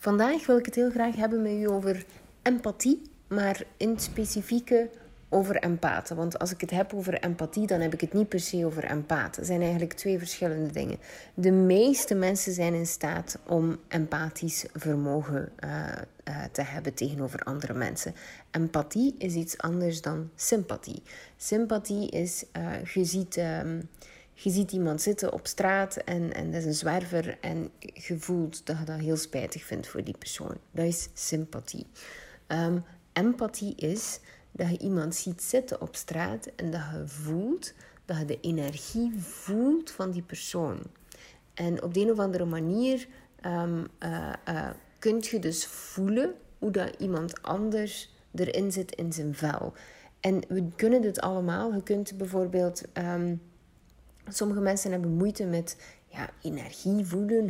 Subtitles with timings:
[0.00, 2.04] Vandaag wil ik het heel graag hebben met u over
[2.42, 4.90] empathie, maar in het specifieke
[5.28, 6.16] over empathen.
[6.16, 8.84] Want als ik het heb over empathie, dan heb ik het niet per se over
[8.84, 9.34] empathen.
[9.36, 10.98] Het zijn eigenlijk twee verschillende dingen.
[11.34, 15.86] De meeste mensen zijn in staat om empathisch vermogen uh,
[16.28, 18.14] uh, te hebben tegenover andere mensen.
[18.50, 21.02] Empathie is iets anders dan sympathie.
[21.36, 23.36] Sympathie is, uh, je ziet.
[23.36, 23.88] Um,
[24.42, 28.66] je ziet iemand zitten op straat en, en dat is een zwerver en je voelt
[28.66, 30.56] dat je dat heel spijtig vindt voor die persoon.
[30.70, 31.86] Dat is sympathie.
[32.48, 37.72] Um, empathie is dat je iemand ziet zitten op straat en dat je voelt,
[38.04, 40.78] dat je de energie voelt van die persoon.
[41.54, 43.06] En op de een of andere manier
[43.46, 43.86] um,
[44.98, 49.72] kun je dus voelen hoe dat iemand anders erin zit in zijn vel.
[50.20, 51.74] En we kunnen dit allemaal.
[51.74, 52.82] Je kunt bijvoorbeeld...
[52.94, 53.40] Um,
[54.32, 55.76] Sommige mensen hebben moeite met
[56.06, 57.46] ja, energie voelen.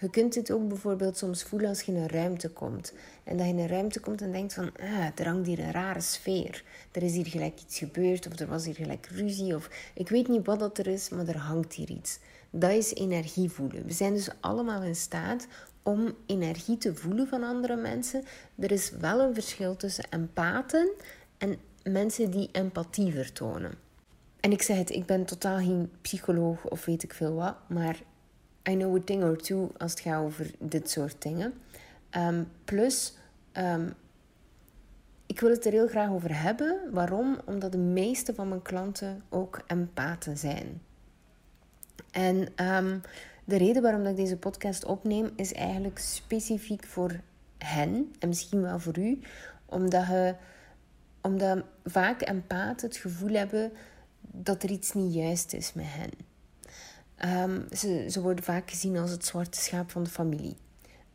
[0.00, 2.92] Je kunt het ook bijvoorbeeld soms voelen als je in een ruimte komt.
[3.24, 5.72] En dat je in een ruimte komt en denkt van, ah, er hangt hier een
[5.72, 6.64] rare sfeer.
[6.92, 10.28] Er is hier gelijk iets gebeurd of er was hier gelijk ruzie of ik weet
[10.28, 12.18] niet wat dat er is, maar er hangt hier iets.
[12.50, 13.86] Dat is energie voelen.
[13.86, 15.46] We zijn dus allemaal in staat
[15.82, 18.24] om energie te voelen van andere mensen.
[18.58, 20.90] Er is wel een verschil tussen empathen
[21.38, 23.85] en mensen die empathie vertonen.
[24.46, 27.96] En ik zeg het, ik ben totaal geen psycholoog of weet ik veel wat, maar
[28.70, 31.54] I know a thing or two als het gaat over dit soort dingen.
[32.16, 33.16] Um, plus,
[33.52, 33.94] um,
[35.26, 36.80] ik wil het er heel graag over hebben.
[36.90, 37.40] Waarom?
[37.44, 40.82] Omdat de meeste van mijn klanten ook empathen zijn.
[42.10, 43.00] En um,
[43.44, 47.20] de reden waarom ik deze podcast opneem is eigenlijk specifiek voor
[47.58, 49.18] hen en misschien wel voor u,
[49.66, 50.34] omdat, je,
[51.20, 53.72] omdat vaak empathen het gevoel hebben
[54.42, 56.10] dat er iets niet juist is met hen.
[57.24, 60.56] Um, ze, ze worden vaak gezien als het zwarte schaap van de familie.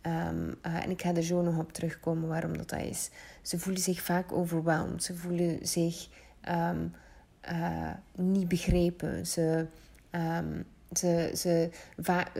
[0.01, 3.09] Um, uh, en ik ga er zo nog op terugkomen waarom dat, dat is.
[3.41, 5.03] Ze voelen zich vaak overweldigd.
[5.03, 6.07] Ze voelen zich
[6.49, 6.93] um,
[7.51, 9.27] uh, niet begrepen.
[9.27, 9.65] Ze,
[10.93, 11.69] ze, ze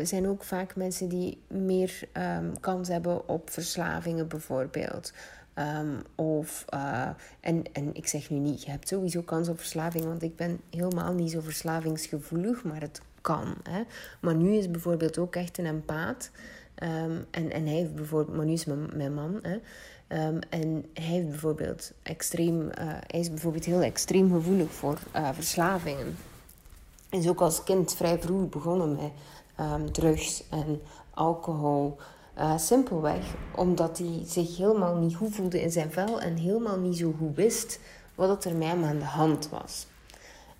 [0.03, 2.08] zijn ook vaak mensen die meer
[2.59, 5.14] kans hebben op verslavingen bijvoorbeeld.
[5.56, 10.06] Um, of, uh, en, en ik zeg nu niet, je hebt sowieso kans op verslaving,
[10.06, 13.56] want ik ben helemaal niet zo verslavingsgevoelig, maar het kan.
[13.63, 13.84] Hè.
[14.19, 16.31] Maar nu is bijvoorbeeld ook echt een empaat.
[16.84, 19.57] Um, en, en hij heeft bijvoorbeeld, maar nu is mijn, mijn man, hè.
[20.28, 22.72] Um, en hij heeft bijvoorbeeld extreem, uh,
[23.07, 26.16] hij is bijvoorbeeld heel extreem gevoelig voor uh, verslavingen.
[27.09, 30.81] Is ook als kind vrij vroeg begonnen met drugs en
[31.13, 31.97] alcohol.
[32.38, 36.97] Uh, simpelweg omdat hij zich helemaal niet goed voelde in zijn vel en helemaal niet
[36.97, 37.80] zo goed wist
[38.16, 39.88] wat er met hem aan de hand was.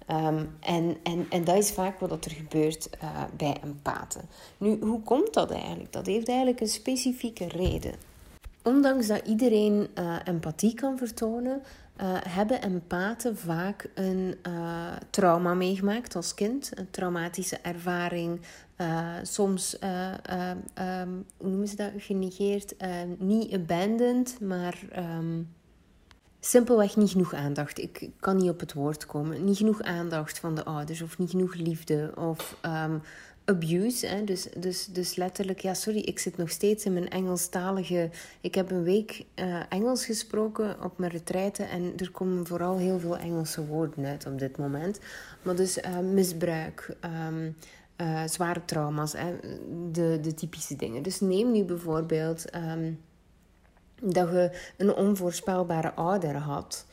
[0.10, 4.22] Um, en, en, en dat is vaak wat er gebeurt uh, bij empathen.
[4.58, 5.92] Nu, hoe komt dat eigenlijk?
[5.92, 7.94] Dat heeft eigenlijk een specifieke reden.
[8.64, 11.62] Ondanks dat iedereen uh, empathie kan vertonen,
[12.28, 14.36] hebben empathen vaak een
[15.10, 16.72] trauma meegemaakt als kind.
[16.76, 18.42] Een traumatische ervaring.
[18.82, 19.78] Uh, soms,
[20.80, 22.76] um, hoe noemen ze dat, genegeerd.
[23.18, 25.50] niet abandoned, maar um,
[26.40, 27.80] simpelweg niet genoeg aandacht.
[27.80, 29.44] Ik kan niet op het woord komen.
[29.44, 32.12] Niet genoeg aandacht van de ouders of niet genoeg liefde.
[32.16, 32.58] Of
[33.46, 34.08] abuse.
[34.08, 34.24] Hè?
[34.24, 38.10] Dus, dus, dus letterlijk, ja, sorry, ik zit nog steeds in mijn Engelstalige.
[38.42, 39.26] Ik heb een week
[39.70, 44.40] Engels gesproken op mijn retraite en er komen vooral heel veel Engelse woorden uit op
[44.40, 45.00] dit moment.
[45.42, 45.80] Maar dus
[46.14, 46.96] misbruik.
[48.02, 49.36] Uh, zware trauma's, hè?
[49.92, 51.04] De, de typische dingen.
[51.04, 53.00] Dus neem nu bijvoorbeeld um,
[54.02, 56.86] dat je een onvoorspelbare ouder had.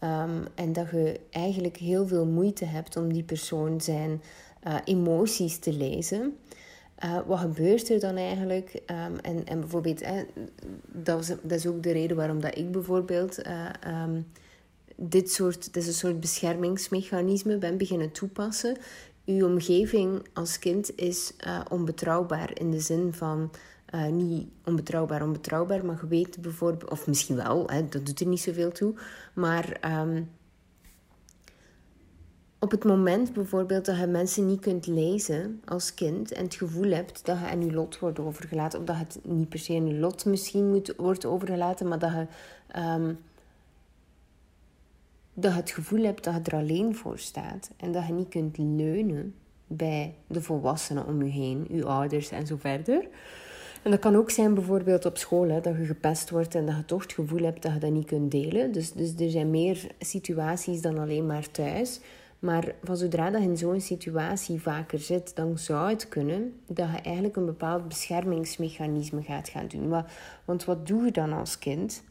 [0.00, 4.22] Um, en dat je eigenlijk heel veel moeite hebt om die persoon zijn
[4.66, 6.36] uh, emoties te lezen.
[7.04, 8.82] Uh, wat gebeurt er dan eigenlijk?
[8.86, 10.20] Um, en, en bijvoorbeeld, eh,
[10.86, 13.42] dat, is, dat ook de reden waarom dat ik bijvoorbeeld
[14.96, 18.76] dit soort, dit is een soort beschermingsmechanisme ben beginnen toepassen.
[19.26, 23.50] Uw omgeving als kind is uh, onbetrouwbaar in de zin van
[23.94, 28.26] uh, niet onbetrouwbaar, onbetrouwbaar, maar je weet bijvoorbeeld, of misschien wel, hè, dat doet er
[28.26, 28.94] niet zoveel toe,
[29.34, 30.30] maar um,
[32.58, 36.90] op het moment bijvoorbeeld dat je mensen niet kunt lezen als kind en het gevoel
[36.90, 39.94] hebt dat je aan je lot wordt overgelaten, of dat het niet per se je
[39.94, 42.26] lot misschien moet, wordt overgelaten, maar dat je,
[42.80, 43.18] um,
[45.34, 48.28] dat je het gevoel hebt dat je er alleen voor staat en dat je niet
[48.28, 49.34] kunt leunen
[49.66, 53.08] bij de volwassenen om je heen, je ouders en zo verder.
[53.82, 56.76] En dat kan ook zijn bijvoorbeeld op school, hè, dat je gepest wordt en dat
[56.76, 58.72] je toch het gevoel hebt dat je dat niet kunt delen.
[58.72, 62.00] Dus, dus er zijn meer situaties dan alleen maar thuis.
[62.38, 66.88] Maar van zodra dat je in zo'n situatie vaker zit, dan zou het kunnen dat
[66.90, 70.04] je eigenlijk een bepaald beschermingsmechanisme gaat gaan doen.
[70.44, 72.02] Want wat doe je dan als kind?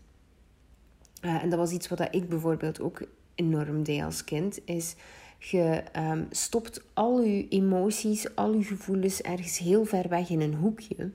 [1.25, 3.01] Uh, en dat was iets wat ik bijvoorbeeld ook
[3.35, 4.95] enorm deed als kind, is
[5.39, 10.53] je um, stopt al je emoties, al je gevoelens ergens heel ver weg in een
[10.53, 11.11] hoekje.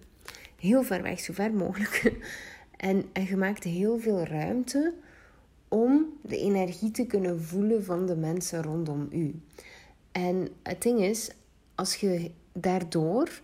[0.57, 2.03] Heel ver weg, zo ver mogelijk.
[2.79, 4.95] En, en je maakt heel veel ruimte
[5.69, 9.35] om de energie te kunnen voelen van de mensen rondom u.
[10.13, 11.31] En het ding is,
[11.75, 13.41] als je daardoor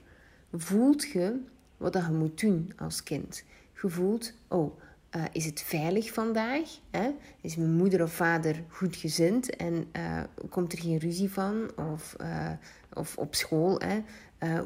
[0.52, 1.40] voelt je
[1.76, 3.44] wat je moet doen als kind.
[3.82, 4.78] Je voelt, oh,
[5.16, 6.78] uh, is het veilig vandaag?
[6.90, 7.11] Hè?
[7.40, 11.70] Is mijn moeder of vader goed gezind en uh, komt er geen ruzie van?
[11.93, 12.50] Of, uh,
[12.93, 14.00] of op school, hè?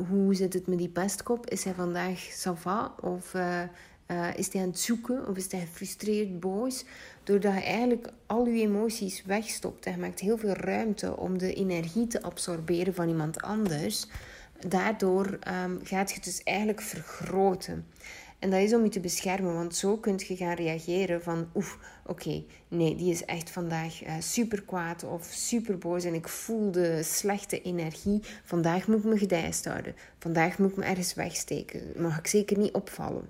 [0.08, 1.50] hoe zit het met die pestkop?
[1.50, 2.94] Is hij vandaag sava?
[3.00, 3.34] Of
[4.36, 5.28] is hij aan het zoeken?
[5.28, 6.84] Of is hij gefrustreerd, boos?
[7.22, 11.54] Doordat je eigenlijk al je emoties wegstopt en je maakt heel veel ruimte om de
[11.54, 14.06] energie te absorberen van iemand anders.
[14.66, 17.86] Daardoor um, gaat je dus eigenlijk vergroten.
[18.38, 21.78] En dat is om je te beschermen, want zo kun je gaan reageren van oef,
[22.06, 26.70] oké, nee, die is echt vandaag uh, super kwaad of super boos en ik voel
[26.70, 28.22] de slechte energie.
[28.44, 29.94] Vandaag moet ik me gedijst houden.
[30.18, 31.82] Vandaag moet ik me ergens wegsteken.
[31.96, 33.28] Mag ik zeker niet opvallen.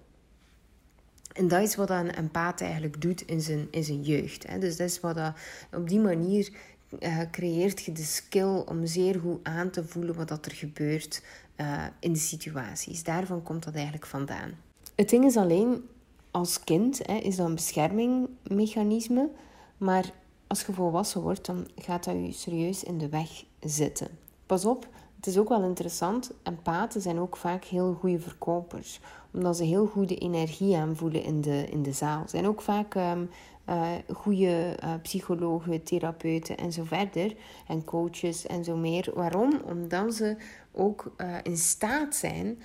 [1.33, 4.47] En dat is wat een empaat eigenlijk doet in zijn, in zijn jeugd.
[4.47, 4.59] Hè.
[4.59, 5.37] Dus dat is wat dat,
[5.73, 6.51] op die manier
[7.01, 11.23] uh, creëert je de skill om zeer goed aan te voelen wat dat er gebeurt
[11.57, 13.05] uh, in de situaties.
[13.05, 14.67] Daarvan komt dat eigenlijk vandaan.
[14.99, 15.89] Het ding is alleen,
[16.31, 19.29] als kind hè, is dat een beschermingmechanisme.
[19.77, 20.13] Maar
[20.47, 24.09] als je volwassen wordt, dan gaat dat je serieus in de weg zitten.
[24.47, 26.31] Pas op, het is ook wel interessant.
[26.43, 29.01] Empathen zijn ook vaak heel goede verkopers.
[29.33, 32.23] Omdat ze heel goede energie aanvoelen in de, in de zaal.
[32.27, 33.31] Zijn ook vaak um,
[34.13, 37.37] goede uh, psychologen, therapeuten en zo verder.
[37.67, 39.11] En coaches en zo meer.
[39.15, 39.61] Waarom?
[39.65, 40.37] Omdat ze
[40.73, 42.59] ook uh, in staat zijn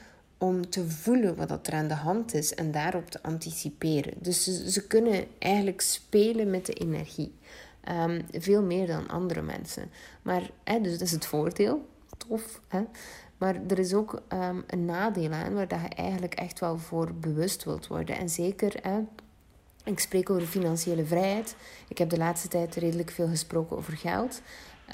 [0.43, 4.13] om te voelen wat er aan de hand is en daarop te anticiperen.
[4.19, 7.35] Dus ze, kunnen eigenlijk spelen met de energie.
[7.89, 9.91] Um, veel meer dan andere mensen.
[10.21, 11.85] Maar, hè, dus dat is het voordeel.
[12.17, 12.81] Tof, hè?
[13.37, 17.13] Maar er is ook um, een nadeel aan waar dat je eigenlijk echt wel voor
[17.13, 18.17] bewust wilt worden.
[18.17, 18.99] En zeker, hè,
[19.83, 21.55] ik spreek over financiële vrijheid.
[21.87, 24.41] Ik heb de laatste tijd redelijk veel gesproken over geld.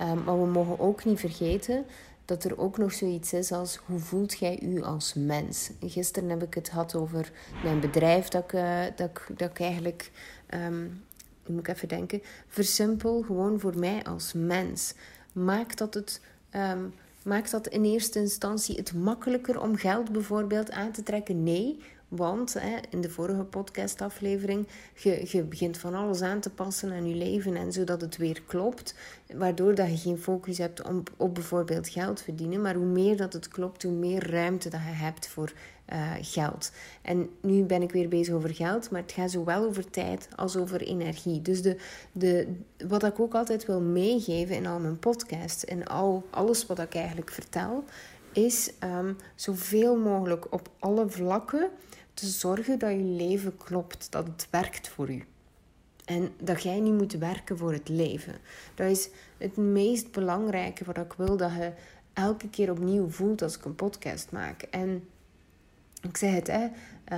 [0.02, 1.86] Um, maar we mogen ook niet vergeten
[2.30, 5.70] dat er ook nog zoiets is als hoe voelt jij u als mens?
[5.82, 7.32] Gisteren heb ik het gehad over
[7.64, 10.12] mijn bedrijf, dat ik, uh, dat ik, dat eigenlijk,
[10.54, 11.04] um,
[11.46, 14.94] moet ik even denken, versimpel gewoon voor mij als mens.
[15.34, 16.22] Maakt dat het.
[16.56, 16.94] Um,
[17.24, 21.44] Maakt dat in eerste instantie het makkelijker om geld bijvoorbeeld aan te trekken?
[21.44, 26.92] Nee, want hè, in de vorige podcastaflevering, je, je begint van alles aan te passen
[26.92, 28.96] aan je leven en zodat het weer klopt.
[29.34, 32.62] Waardoor dat je geen focus hebt op, op bijvoorbeeld geld verdienen.
[32.62, 35.54] Maar hoe meer dat het klopt, hoe meer ruimte dat je hebt voor
[35.94, 36.72] uh, geld.
[37.02, 40.58] En nu ben ik weer bezig over geld, maar het gaat zowel over tijd als
[40.58, 41.42] over energie.
[41.42, 41.78] Dus de,
[42.12, 42.56] de,
[42.88, 46.96] wat ik ook altijd wil meegeven in al mijn podcasts en al, alles wat ik
[46.96, 47.84] eigenlijk vertel,
[48.34, 51.70] is um, zoveel mogelijk op alle vlakken
[52.20, 55.22] te zorgen dat je leven klopt, dat het werkt voor je.
[56.06, 58.36] En dat jij niet moet werken voor het leven.
[58.76, 61.72] Dat is het meest belangrijke wat ik wil dat je
[62.14, 64.62] elke keer opnieuw voelt als ik een podcast maak.
[64.62, 65.04] En
[66.02, 66.68] ik zeg het, hè,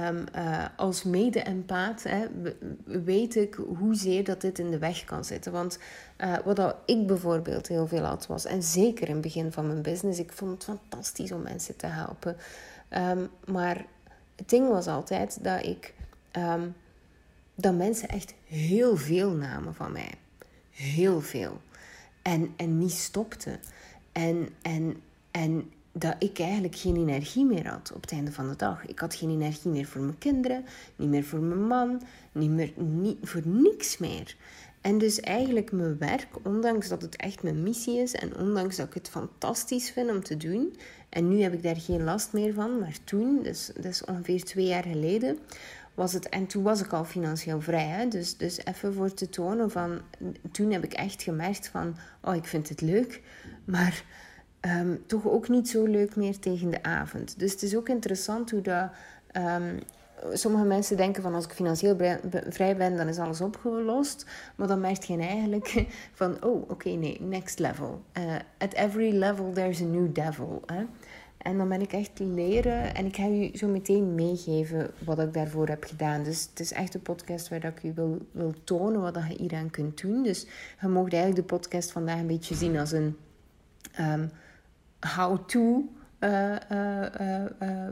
[0.08, 2.04] um, uh, als mede-empaat
[2.86, 5.52] weet ik hoezeer dat dit in de weg kan zitten.
[5.52, 5.80] Want
[6.18, 9.82] uh, wat ik bijvoorbeeld heel veel had was, en zeker in het begin van mijn
[9.82, 12.36] business, ik vond het fantastisch om mensen te helpen.
[12.90, 13.86] Um, maar
[14.42, 15.94] het ding was altijd dat ik
[16.38, 16.76] um,
[17.56, 20.12] dat mensen echt heel veel namen van mij.
[20.70, 21.62] Heel veel.
[22.22, 23.60] En, en niet stopten.
[24.12, 28.56] En, en, en dat ik eigenlijk geen energie meer had op het einde van de
[28.56, 28.86] dag.
[28.88, 32.72] Ik had geen energie meer voor mijn kinderen, niet meer voor mijn man, niet meer
[32.76, 34.36] niet, voor niks meer.
[34.82, 38.88] En dus eigenlijk mijn werk, ondanks dat het echt mijn missie is en ondanks dat
[38.88, 40.76] ik het fantastisch vind om te doen,
[41.10, 44.66] en nu heb ik daar geen last meer van, maar toen, dus is ongeveer twee
[44.66, 45.38] jaar geleden,
[45.94, 49.30] was het, en toen was ik al financieel vrij, hè, dus, dus even voor te
[49.30, 50.02] tonen van,
[50.52, 53.22] toen heb ik echt gemerkt van, oh ik vind het leuk,
[53.66, 54.04] maar
[54.62, 57.40] um, toch ook niet zo leuk meer tegen de avond.
[57.40, 58.90] Dus het is ook interessant hoe dat.
[59.38, 59.80] Um,
[60.34, 61.98] sommige mensen denken van als ik financieel
[62.50, 64.26] vrij ben, dan is alles opgelost.
[64.56, 65.86] Maar dan merk je eigenlijk
[66.20, 68.02] van, oh, oké, nee, next level.
[68.18, 70.62] Uh, at every level there's a new devil.
[70.66, 70.84] Hè?
[71.38, 75.34] En dan ben ik echt leren en ik ga u zo meteen meegeven wat ik
[75.34, 76.24] daarvoor heb gedaan.
[76.24, 79.70] Dus het is echt een podcast waar ik u wil, wil tonen wat je hieraan
[79.70, 80.24] kunt doen.
[80.24, 80.48] Dus
[80.82, 83.18] je mag eigenlijk de podcast vandaag een beetje zien als een
[84.00, 84.32] um,
[85.00, 85.90] how-to
[86.24, 87.88] uh, uh,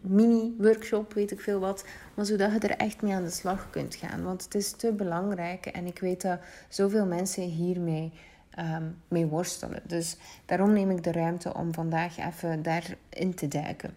[0.00, 1.84] mini-workshop, weet ik veel wat.
[2.14, 4.22] Maar zodat je er echt mee aan de slag kunt gaan.
[4.22, 6.38] Want het is te belangrijk en ik weet dat
[6.68, 8.12] zoveel mensen hiermee
[8.58, 9.82] um, mee worstelen.
[9.86, 10.16] Dus
[10.46, 13.94] daarom neem ik de ruimte om vandaag even daarin te duiken.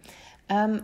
[0.48, 0.82] Um,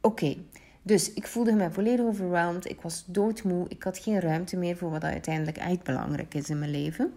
[0.00, 0.36] Oké.
[0.82, 2.70] Dus ik voelde me volledig overweldigd.
[2.70, 3.68] Ik was doodmoe.
[3.68, 7.12] Ik had geen ruimte meer voor wat uiteindelijk echt belangrijk is in mijn leven.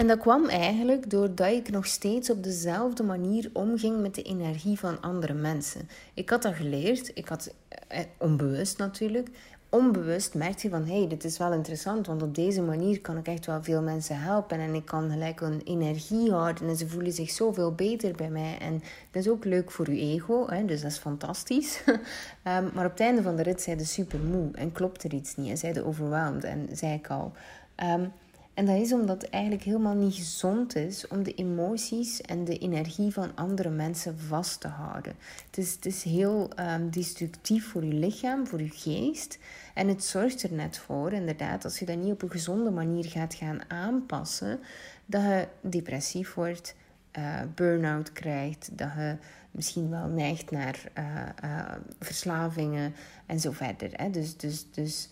[0.00, 4.78] En dat kwam eigenlijk doordat ik nog steeds op dezelfde manier omging met de energie
[4.78, 5.88] van andere mensen.
[6.14, 7.54] Ik had dat geleerd, ik had
[7.88, 9.28] eh, onbewust natuurlijk.
[9.68, 13.16] Onbewust merkte je van hé, hey, dit is wel interessant, want op deze manier kan
[13.16, 16.88] ik echt wel veel mensen helpen en ik kan gelijk een energie houden en ze
[16.88, 18.58] voelen zich zoveel beter bij mij.
[18.60, 21.82] En dat is ook leuk voor je ego, hè, dus dat is fantastisch.
[21.86, 22.00] um,
[22.74, 25.36] maar op het einde van de rit zei de super moe en klopt er iets
[25.36, 27.32] niet en zei de overweldigd en zei ik al.
[27.76, 28.12] Um,
[28.60, 32.58] en dat is omdat het eigenlijk helemaal niet gezond is om de emoties en de
[32.58, 35.14] energie van andere mensen vast te houden.
[35.50, 39.38] Het is, heel um, destructief voor je lichaam, voor je geest.
[39.74, 43.04] En het zorgt er net voor, inderdaad, als je dat niet op een gezonde manier
[43.04, 44.60] gaat gaan aanpassen,
[45.06, 46.74] dat je depressief wordt,
[47.18, 49.16] uh, burn-out krijgt, dat je
[49.50, 51.04] misschien wel neigt naar uh,
[51.44, 52.94] uh, verslavingen
[53.26, 53.90] en zo verder.
[53.92, 54.10] Hè?
[54.10, 55.08] Dus, dus, dus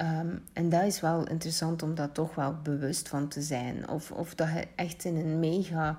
[0.00, 3.88] Um, en dat is wel interessant om daar toch wel bewust van te zijn.
[3.88, 5.98] Of, of dat je echt in een mega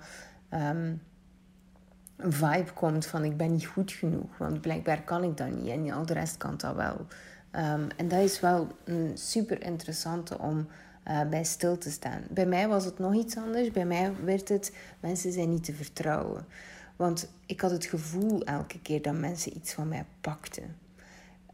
[0.53, 1.01] um,
[2.17, 4.37] vibe komt van ik ben niet goed genoeg.
[4.37, 7.05] Want blijkbaar kan ik dat niet en al de rest kan dat wel.
[7.51, 10.67] Um, en dat is wel een super interessante om
[11.07, 12.21] uh, bij stil te staan.
[12.29, 13.71] Bij mij was het nog iets anders.
[13.71, 16.45] Bij mij werd het mensen zijn niet te vertrouwen.
[16.95, 20.75] Want ik had het gevoel elke keer dat mensen iets van mij pakten.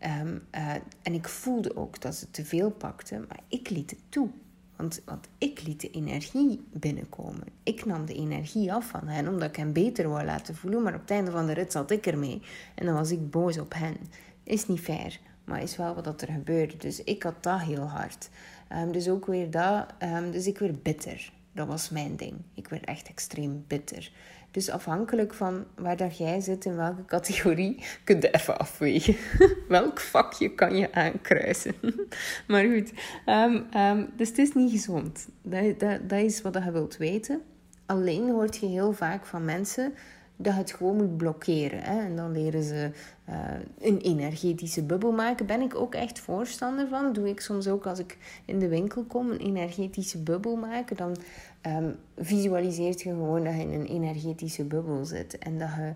[0.06, 4.00] Um, uh, en ik voelde ook dat ze te veel pakten, maar ik liet het
[4.10, 4.30] toe.
[4.76, 7.48] Want, want ik liet de energie binnenkomen.
[7.64, 10.82] Ik nam de energie af van hen, omdat ik hen beter wou laten voelen.
[10.82, 12.42] Maar op het einde van de rit zat ik ermee.
[12.76, 13.98] En dan was ik boos op hen.
[14.44, 16.78] Is niet fair, maar is wel wat er gebeurde.
[16.78, 18.30] Dus ik had dat heel hard.
[18.70, 19.86] Um, dus ook weer dat.
[20.00, 21.34] Um, dus ik werd bitter.
[21.52, 22.34] Dat was mijn ding.
[22.54, 24.12] Ik werd echt extreem bitter.
[24.52, 29.16] Dus afhankelijk van waar jij zit, in welke categorie, kun je even afwegen.
[29.68, 31.74] Welk vakje kan je aankruisen?
[32.48, 32.92] maar goed,
[33.26, 35.28] um, um, dus het is niet gezond.
[35.42, 37.42] Dat, dat, dat is wat je wilt weten.
[37.86, 39.94] Alleen hoort je heel vaak van mensen
[40.42, 41.82] dat je het gewoon moet blokkeren.
[41.82, 42.00] Hè?
[42.00, 42.92] En dan leren ze
[43.30, 43.36] uh,
[43.80, 45.46] een energetische bubbel maken.
[45.46, 47.14] Ben ik ook echt voorstander van.
[47.14, 50.96] Doe ik soms ook als ik in de winkel kom, een energetische bubbel maken.
[50.96, 51.18] Dan
[51.62, 55.38] um, visualiseert je gewoon dat je in een energetische bubbel zit.
[55.38, 55.94] En dat je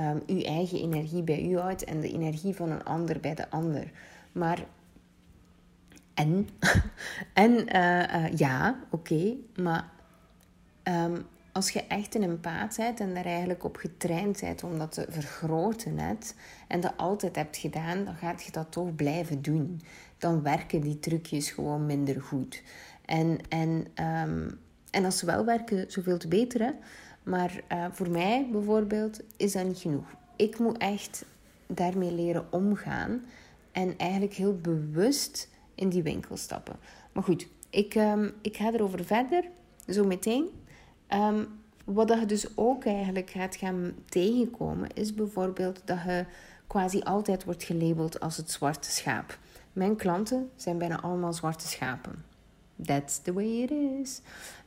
[0.00, 3.50] um, je eigen energie bij u houdt en de energie van een ander bij de
[3.50, 3.90] ander.
[4.32, 4.66] Maar
[6.14, 6.48] en,
[7.44, 9.90] en uh, uh, ja, oké, maar
[10.84, 14.92] um, als je echt een empaat bent en daar eigenlijk op getraind bent om dat
[14.92, 16.34] te vergroten net,
[16.68, 19.80] en dat altijd hebt gedaan, dan gaat je dat toch blijven doen.
[20.18, 22.62] Dan werken die trucjes gewoon minder goed.
[23.04, 23.86] En, en,
[24.96, 26.60] en als ze wel werken, zoveel te beter.
[26.60, 26.70] Hè?
[27.22, 30.06] Maar uh, voor mij bijvoorbeeld is dat niet genoeg.
[30.36, 31.24] Ik moet echt
[31.66, 33.24] daarmee leren omgaan
[33.72, 36.76] en eigenlijk heel bewust in die winkel stappen.
[37.12, 39.44] Maar goed, ik, um, ik ga erover verder,
[39.88, 40.48] zo meteen.
[41.08, 41.46] Um,
[41.84, 46.24] wat je dus ook eigenlijk gaat gaan tegenkomen, is bijvoorbeeld dat je
[46.66, 49.38] quasi altijd wordt gelabeld als het zwarte schaap.
[49.72, 52.24] Mijn klanten zijn bijna allemaal zwarte schapen.
[52.82, 54.20] That's the way it is.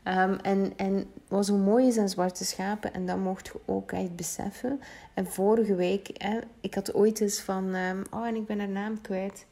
[0.04, 3.92] Um, en, en wat zo mooi is aan zwarte schapen, en dat mocht je ook
[3.92, 4.82] echt beseffen.
[5.14, 8.70] En vorige week, hè, ik had ooit eens van, um, oh en ik ben haar
[8.70, 9.46] naam kwijt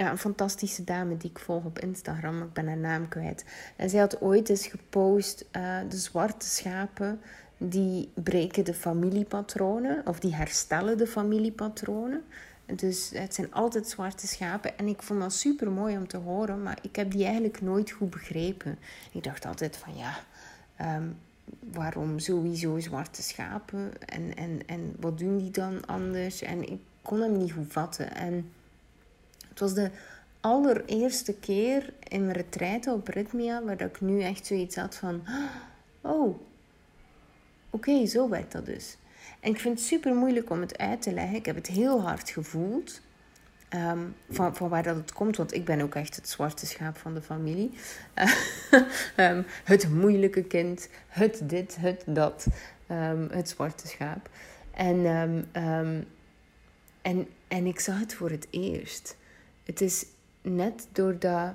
[0.00, 2.42] ja, een fantastische dame die ik volg op Instagram.
[2.42, 3.44] Ik ben haar naam kwijt.
[3.76, 7.20] En zij had ooit eens gepost: uh, de zwarte schapen
[7.56, 12.22] die breken de familiepatronen of die herstellen de familiepatronen.
[12.76, 14.78] Dus het zijn altijd zwarte schapen.
[14.78, 17.90] En ik vond dat super mooi om te horen, maar ik heb die eigenlijk nooit
[17.90, 18.78] goed begrepen.
[19.12, 20.18] Ik dacht altijd van ja,
[20.96, 21.16] um,
[21.72, 23.92] waarom sowieso zwarte schapen?
[24.06, 26.42] En, en, en wat doen die dan anders?
[26.42, 28.14] En ik kon hem niet goed vatten.
[28.14, 28.52] En
[29.48, 29.90] het was de
[30.40, 35.22] allereerste keer in mijn retraite op Ritmia waar ik nu echt zoiets had van...
[36.00, 36.38] Oh,
[37.70, 38.96] oké, zo werkt dat dus.
[39.40, 41.36] En ik vind het super moeilijk om het uit te leggen.
[41.36, 43.00] Ik heb het heel hard gevoeld.
[43.74, 46.98] Um, van, van waar dat het komt, want ik ben ook echt het zwarte schaap
[46.98, 47.70] van de familie.
[49.16, 52.46] um, het moeilijke kind, het dit, het dat.
[52.86, 54.28] ehm, het zwarte schaap.
[54.70, 56.02] En, ehm, ehm,
[57.02, 59.16] en, en ik zag het voor het eerst.
[59.64, 60.06] Het is
[60.42, 61.54] net doordat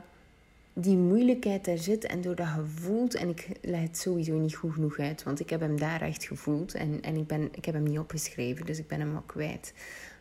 [0.78, 5.00] die moeilijkheid daar zit en doordat je voelt, en ik het sowieso niet goed genoeg
[5.00, 7.84] uit, want ik heb hem daar echt gevoeld en, en ik, ben, ik heb hem
[7.84, 9.74] niet opgeschreven, dus ik ben hem ook kwijt.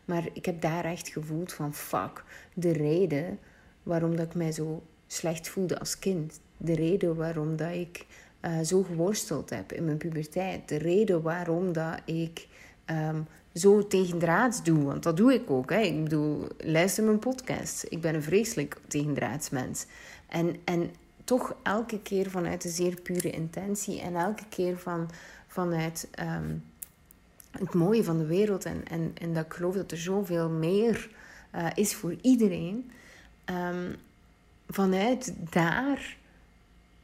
[0.05, 3.39] Maar ik heb daar echt gevoeld van fuck, de reden
[3.83, 8.05] waarom dat ik mij zo slecht voelde als kind, de reden waarom dat ik
[8.41, 12.47] uh, zo geworsteld heb in mijn puberteit, de reden waarom dat ik
[12.85, 14.83] um, zo tegendraads doe.
[14.83, 15.69] Want dat doe ik ook.
[15.69, 15.79] Hè.
[15.79, 17.85] Ik bedoel, luister mijn podcast.
[17.89, 19.85] Ik ben een vreselijk tegendraadsmens.
[20.35, 24.01] En, en toch elke keer vanuit een zeer pure intentie.
[24.01, 25.09] En elke keer van,
[25.47, 26.63] vanuit um,
[27.51, 28.65] het mooie van de wereld.
[28.65, 31.09] En, en, en dat ik geloof dat er zoveel meer
[31.55, 32.91] uh, is voor iedereen.
[33.45, 33.95] Um,
[34.67, 36.17] vanuit daar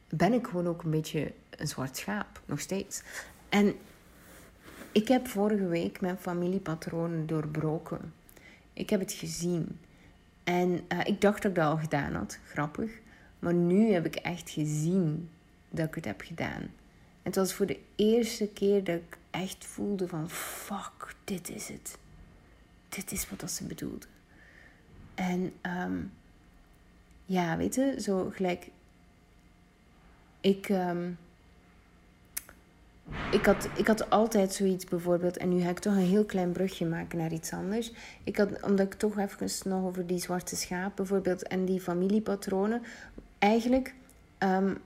[0.08, 2.40] ben ik gewoon ook een beetje een zwart schaap.
[2.44, 3.02] Nog steeds.
[3.48, 3.74] En
[4.92, 8.12] ik heb vorige week mijn familiepatronen doorbroken.
[8.72, 9.78] Ik heb het gezien.
[10.44, 12.38] En uh, ik dacht dat ik dat al gedaan had.
[12.44, 13.00] Grappig.
[13.42, 15.30] Maar nu heb ik echt gezien
[15.70, 16.70] dat ik het heb gedaan.
[17.22, 20.30] Het was voor de eerste keer dat ik echt voelde van...
[20.30, 21.98] Fuck, dit is het.
[22.88, 24.06] Dit is wat ze bedoelde.
[25.14, 26.12] En um,
[27.26, 28.68] ja, weet je, zo gelijk...
[30.40, 30.68] Ik...
[30.68, 31.18] Um,
[33.30, 36.52] ik had, ik had altijd zoiets bijvoorbeeld, en nu ga ik toch een heel klein
[36.52, 37.92] brugje maken naar iets anders.
[38.24, 42.82] Ik had, omdat ik toch even nog over die zwarte schaap bijvoorbeeld en die familiepatronen.
[43.42, 43.94] Eigenlijk
[44.38, 44.78] um,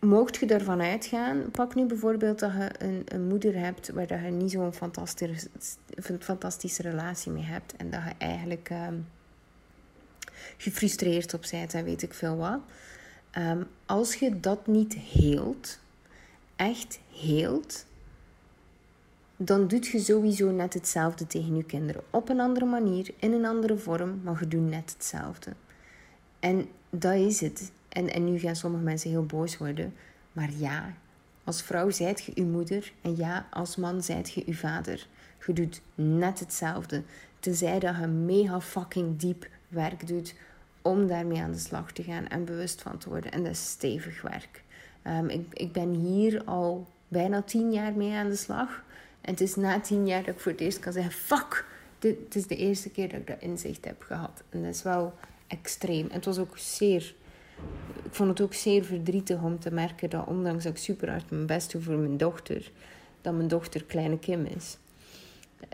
[0.00, 1.50] mocht je ervan uitgaan.
[1.50, 5.48] Pak nu bijvoorbeeld dat je een, een moeder hebt waar je niet zo'n fantastische,
[6.18, 7.76] fantastische relatie mee hebt.
[7.76, 9.08] En dat je eigenlijk um,
[10.56, 12.58] gefrustreerd op bent en weet ik veel wat.
[13.38, 15.78] Um, als je dat niet heelt
[16.56, 17.86] echt heelt,
[19.36, 22.02] dan doet je sowieso net hetzelfde tegen je kinderen.
[22.10, 25.52] Op een andere manier, in een andere vorm, maar je doet net hetzelfde.
[26.40, 27.72] En dat is het.
[27.88, 29.94] En, en nu gaan sommige mensen heel boos worden.
[30.32, 30.94] Maar ja,
[31.44, 32.92] als vrouw zijt je uw moeder.
[33.02, 35.06] En ja, als man zijt je uw vader.
[35.46, 37.02] Je doet net hetzelfde.
[37.40, 40.34] Tenzij dat je mega fucking diep werk doet
[40.82, 43.32] om daarmee aan de slag te gaan en bewust van te worden.
[43.32, 44.62] En dat is stevig werk.
[45.06, 48.84] Um, ik, ik ben hier al bijna tien jaar mee aan de slag.
[49.20, 51.64] En het is na tien jaar dat ik voor het eerst kan zeggen: fuck,
[51.98, 54.42] dit, is de eerste keer dat ik dat inzicht heb gehad.
[54.48, 55.14] En dat is wel
[55.46, 56.08] extreem.
[56.10, 57.14] Het was ook zeer.
[58.04, 61.30] Ik vond het ook zeer verdrietig om te merken dat, ondanks dat ik super hard
[61.30, 62.70] mijn best doe voor mijn dochter,
[63.20, 64.76] dat mijn dochter kleine Kim is.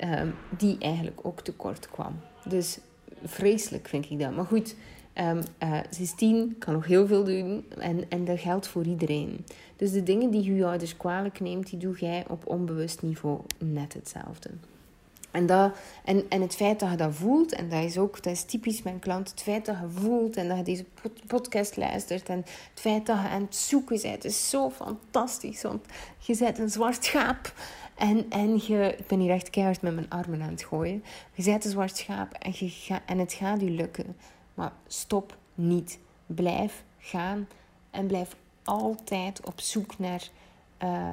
[0.05, 2.21] Um, die eigenlijk ook tekort kwam.
[2.49, 2.79] Dus
[3.25, 4.35] vreselijk vind ik dat.
[4.35, 4.75] Maar goed,
[5.19, 8.85] Um, uh, ze is tien, kan nog heel veel doen en, en dat geldt voor
[8.85, 9.45] iedereen.
[9.77, 13.93] Dus de dingen die je ouders kwalijk neemt, die doe jij op onbewust niveau net
[13.93, 14.51] hetzelfde.
[15.33, 18.33] En, dat, en, en het feit dat je dat voelt, en dat is ook dat
[18.33, 20.85] is typisch mijn klant, het feit dat je voelt en dat je deze
[21.27, 25.63] podcast luistert en het feit dat je aan het zoeken bent, is zo fantastisch.
[25.63, 25.85] Want
[26.19, 27.53] je bent een zwart schaap
[27.95, 31.05] en, en je, ik ben hier echt keihard met mijn armen aan het gooien.
[31.35, 34.17] Je bent een zwart schaap en, je ga, en het gaat je lukken.
[34.55, 35.99] Maar stop niet.
[36.27, 37.49] Blijf gaan
[37.91, 40.29] en blijf altijd op zoek naar
[40.83, 41.11] uh,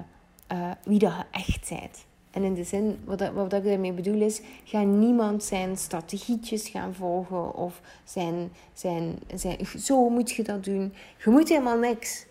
[0.51, 2.08] uh, wie dat je echt bent.
[2.32, 6.96] En in de zin, wat, wat ik daarmee bedoel is, ga niemand zijn strategietjes gaan
[6.96, 10.94] volgen of zijn, zijn, zijn, zo moet je dat doen.
[11.24, 12.26] Je moet helemaal niks.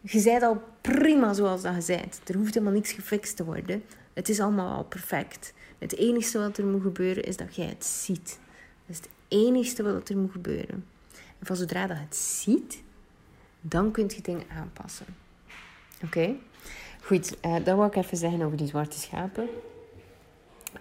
[0.00, 2.20] Je bent al prima zoals dat je bent.
[2.24, 3.82] Er hoeft helemaal niks gefixt te worden.
[4.12, 5.52] Het is allemaal al perfect.
[5.78, 8.38] Het enige wat er moet gebeuren is dat jij het ziet.
[8.86, 10.84] Dat is het enigste wat er moet gebeuren.
[11.38, 12.82] En van zodra dat het ziet,
[13.60, 15.06] dan kun je dingen aanpassen.
[16.04, 16.34] Oké?
[17.10, 19.42] Goed, uh, dat wil ik even zeggen over die zwarte schapen.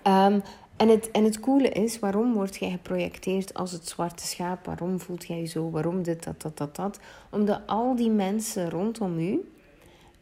[0.03, 0.41] Um,
[0.77, 4.65] en, het, en het coole is, waarom word jij geprojecteerd als het zwarte schaap?
[4.65, 5.69] Waarom voelt jij zo?
[5.69, 6.99] Waarom dit, dat, dat, dat, dat?
[7.29, 9.51] Omdat al die mensen rondom u,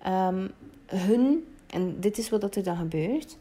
[0.08, 0.52] um,
[0.86, 3.38] hun, en dit is wat er dan gebeurt,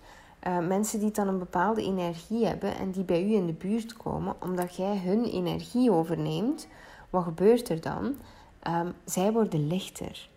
[0.47, 3.93] uh, mensen die dan een bepaalde energie hebben en die bij u in de buurt
[3.93, 6.69] komen, omdat jij hun energie overneemt,
[7.11, 8.05] wat gebeurt er dan?
[8.69, 10.29] Um, zij worden lichter.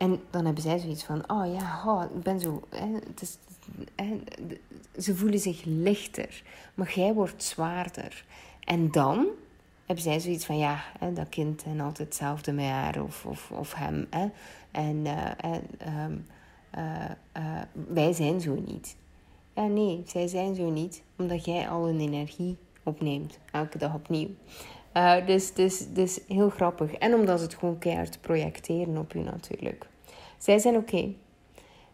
[0.00, 2.62] En dan hebben zij zoiets van: oh ja, ik ben zo.
[2.68, 3.38] Hè, het is,
[5.04, 6.42] ze voelen zich lichter,
[6.74, 8.24] maar jij wordt zwaarder.
[8.64, 9.26] En dan
[9.86, 13.50] hebben zij zoiets van: ja, hè, dat kind en altijd hetzelfde met haar of, of,
[13.50, 14.06] of hem.
[14.10, 14.28] Hè.
[14.70, 16.26] En, uh, en
[17.36, 18.96] uh, wij zijn zo niet.
[19.54, 24.28] Ja, nee, zij zijn zo niet, omdat jij al een energie opneemt, elke dag opnieuw.
[25.26, 26.92] Dus, dus, dus heel grappig.
[26.92, 29.89] En omdat ze het gewoon keihard projecteren op u natuurlijk.
[30.40, 31.12] Zij zijn oké.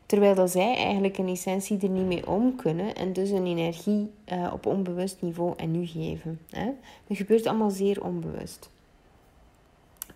[0.06, 4.10] Terwijl dat zij eigenlijk in essentie er niet mee om kunnen en dus een energie
[4.32, 6.40] uh, op onbewust niveau en nu geven.
[6.50, 6.70] Hè?
[7.08, 8.70] Gebeurt allemaal zeer onbewust.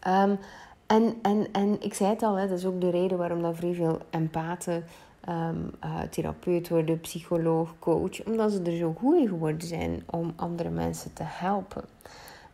[0.06, 0.38] Um,
[0.86, 3.56] en, en, en ik zei het al, hè, dat is ook de reden waarom dat
[3.56, 4.84] vrij veel empathen
[5.28, 8.24] um, uh, therapeut worden, psycholoog, coach.
[8.24, 11.84] Omdat ze er zo goed in geworden zijn om andere mensen te helpen.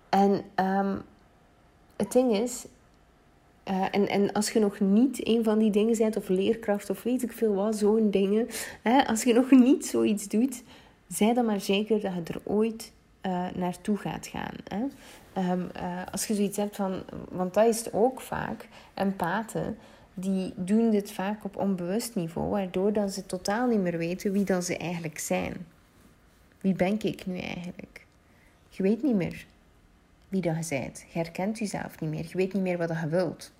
[0.08, 1.02] En um,
[1.96, 2.66] het ding is,
[3.70, 7.02] uh, en, en als je nog niet een van die dingen bent, of leerkracht, of
[7.02, 8.48] weet ik veel wat, zo'n dingen.
[8.82, 10.62] Hè, als je nog niet zoiets doet,
[11.08, 14.54] zij dan maar zeker dat je er ooit uh, naartoe gaat gaan.
[14.64, 14.84] Hè?
[15.52, 19.76] Um, uh, als je zoiets hebt van, want dat is het ook vaak, empathen,
[20.14, 24.44] die doen dit vaak op onbewust niveau, waardoor dat ze totaal niet meer weten wie
[24.44, 25.66] dat ze eigenlijk zijn.
[26.60, 28.06] Wie ben ik nu eigenlijk?
[28.68, 29.46] Je weet niet meer
[30.28, 31.04] wie dat je bent.
[31.12, 32.26] Je herkent jezelf niet meer.
[32.28, 33.52] Je weet niet meer wat je wilt.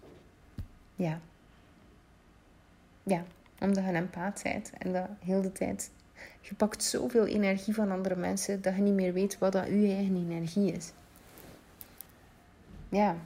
[0.97, 1.21] Ja.
[3.03, 3.25] Ja,
[3.61, 5.91] omdat je een empaat bent en dat heel de tijd...
[6.41, 9.73] Je pakt zoveel energie van andere mensen dat je niet meer weet wat dat je
[9.73, 10.93] eigen energie is.
[12.89, 13.17] Ja,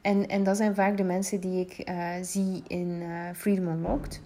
[0.00, 4.20] en, en dat zijn vaak de mensen die ik uh, zie in uh, Freedom Unlocked.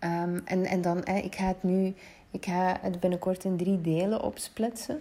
[0.00, 1.94] Um, en, en dan, eh, ik ga het nu,
[2.30, 5.00] ik ga het binnenkort in drie delen opsplitsen.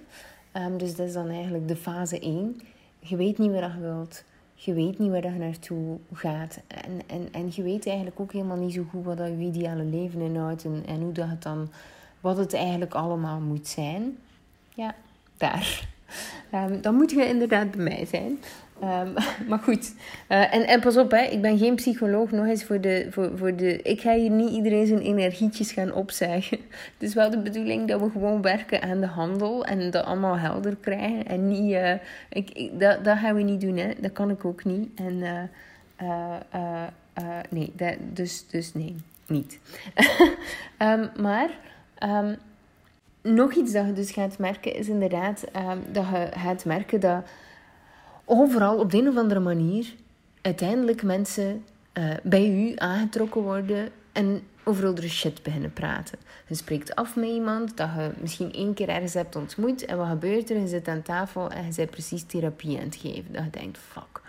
[0.53, 2.61] Um, dus dat is dan eigenlijk de fase 1.
[2.99, 4.23] Je weet niet waar je wilt.
[4.53, 6.61] Je weet niet waar je naartoe gaat.
[6.67, 9.83] En, en, en je weet eigenlijk ook helemaal niet zo goed wat dat je ideale
[9.83, 10.65] leven inhoudt.
[10.65, 11.69] En, en hoe dat het dan,
[12.19, 14.17] wat het eigenlijk allemaal moet zijn.
[14.75, 14.95] Ja,
[15.37, 15.87] daar.
[16.53, 18.39] Um, dan moet je inderdaad bij mij zijn.
[18.83, 19.13] Um,
[19.49, 19.95] maar goed,
[20.29, 23.31] uh, en, en pas op, hè, ik ben geen psycholoog, nog eens voor de, voor,
[23.37, 23.81] voor de...
[23.81, 26.57] Ik ga hier niet iedereen zijn energietjes gaan opzeggen.
[26.93, 30.37] Het is wel de bedoeling dat we gewoon werken aan de handel en dat allemaal
[30.37, 31.25] helder krijgen.
[31.25, 31.71] En niet...
[31.71, 31.93] Uh,
[32.29, 33.91] ik, dat, dat gaan we niet doen, hè.
[33.99, 34.89] Dat kan ik ook niet.
[34.95, 35.13] En
[36.01, 36.85] uh,
[37.49, 37.73] nee,
[38.13, 38.95] dus, dus nee,
[39.27, 39.59] niet.
[40.79, 41.49] um, maar...
[42.03, 42.35] Um,
[43.21, 45.43] nog iets dat je dus gaat merken is inderdaad
[45.91, 47.23] dat je gaat merken dat
[48.25, 49.93] overal op de een of andere manier
[50.41, 56.17] uiteindelijk mensen uh, bij u aangetrokken worden en over andere shit beginnen praten.
[56.47, 60.07] Je spreekt af met iemand dat je misschien één keer ergens hebt ontmoet en wat
[60.07, 60.59] gebeurt er?
[60.59, 63.33] Je zit aan tafel en je bent precies therapie aan het geven.
[63.33, 64.21] Dat je denkt, fuck.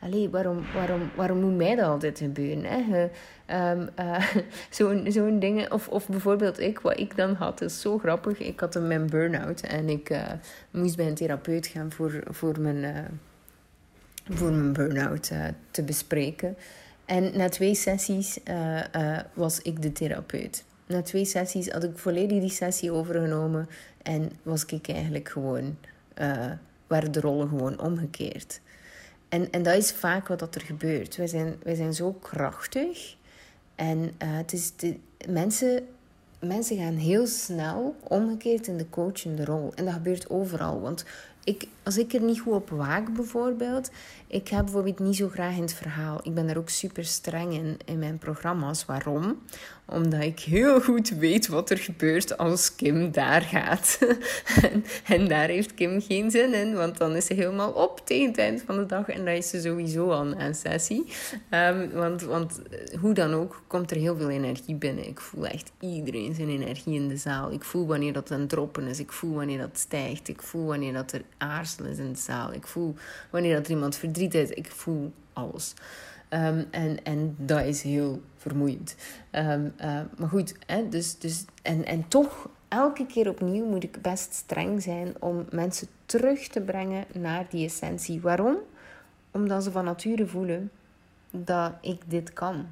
[0.00, 2.64] Allee, waarom, waarom, waarom moet mij dat altijd gebeuren?
[2.64, 3.08] Hè?
[3.72, 4.26] Um, uh,
[4.70, 5.72] Zo'n zo dingen.
[5.72, 8.38] Of, of bijvoorbeeld ik, wat ik dan had, is zo grappig.
[8.38, 10.22] Ik had een mijn burn-out en ik uh,
[10.70, 12.84] moest bij een therapeut gaan voor, voor mijn...
[14.28, 16.56] Voor mijn burn-out uh, te bespreken.
[17.04, 20.64] En na twee sessies uh, uh, was ik de therapeut.
[20.86, 23.68] Na twee sessies had ik volledig die sessie overgenomen
[24.02, 25.76] en was ik eigenlijk gewoon,
[26.86, 28.60] waren de rollen gewoon omgekeerd.
[29.28, 31.16] En, en dat is vaak wat er gebeurt.
[31.16, 33.16] Wij zijn, wij zijn zo krachtig
[33.74, 34.96] en het is de,
[35.28, 35.86] mensen
[36.40, 39.72] mensen gaan heel snel omgekeerd in de coachende rol.
[39.74, 40.80] En dat gebeurt overal.
[40.80, 41.04] Want
[41.46, 43.90] ik, als ik er niet goed op waak, bijvoorbeeld,
[44.28, 46.20] ik ga bijvoorbeeld niet zo graag in het verhaal.
[46.22, 48.84] Ik ben er ook super streng in in mijn programma's.
[48.84, 49.38] Waarom?
[49.84, 53.98] Omdat ik heel goed weet wat er gebeurt als Kim daar gaat.
[55.14, 58.38] en, daar heeft Kim geen zin in, want dan is ze helemaal op tegen het
[58.38, 59.08] eind van de dag.
[59.08, 61.06] En dan is ze sowieso al een sessie.
[61.50, 62.60] Um, want, want
[63.00, 65.08] hoe dan ook, komt er heel veel energie binnen.
[65.08, 67.52] Ik voel echt iedereen zijn energie in de zaal.
[67.52, 68.98] Ik voel wanneer dat een droppen is.
[68.98, 70.28] Ik voel wanneer dat stijgt.
[70.28, 72.52] Ik voel wanneer dat er aarzelen in de zaal.
[72.52, 72.94] Ik voel
[73.30, 74.50] wanneer dat er iemand verdriet is.
[74.50, 75.74] Ik voel alles.
[76.30, 78.96] Um, en, en dat is heel vermoeiend.
[79.32, 84.02] Um, uh, maar goed, hè, dus, dus, en, en toch, elke keer opnieuw moet ik
[84.02, 88.20] best streng zijn om mensen terug te brengen naar die essentie.
[88.20, 88.56] Waarom?
[89.30, 90.70] Omdat ze van nature voelen
[91.30, 92.66] dat ik dit kan.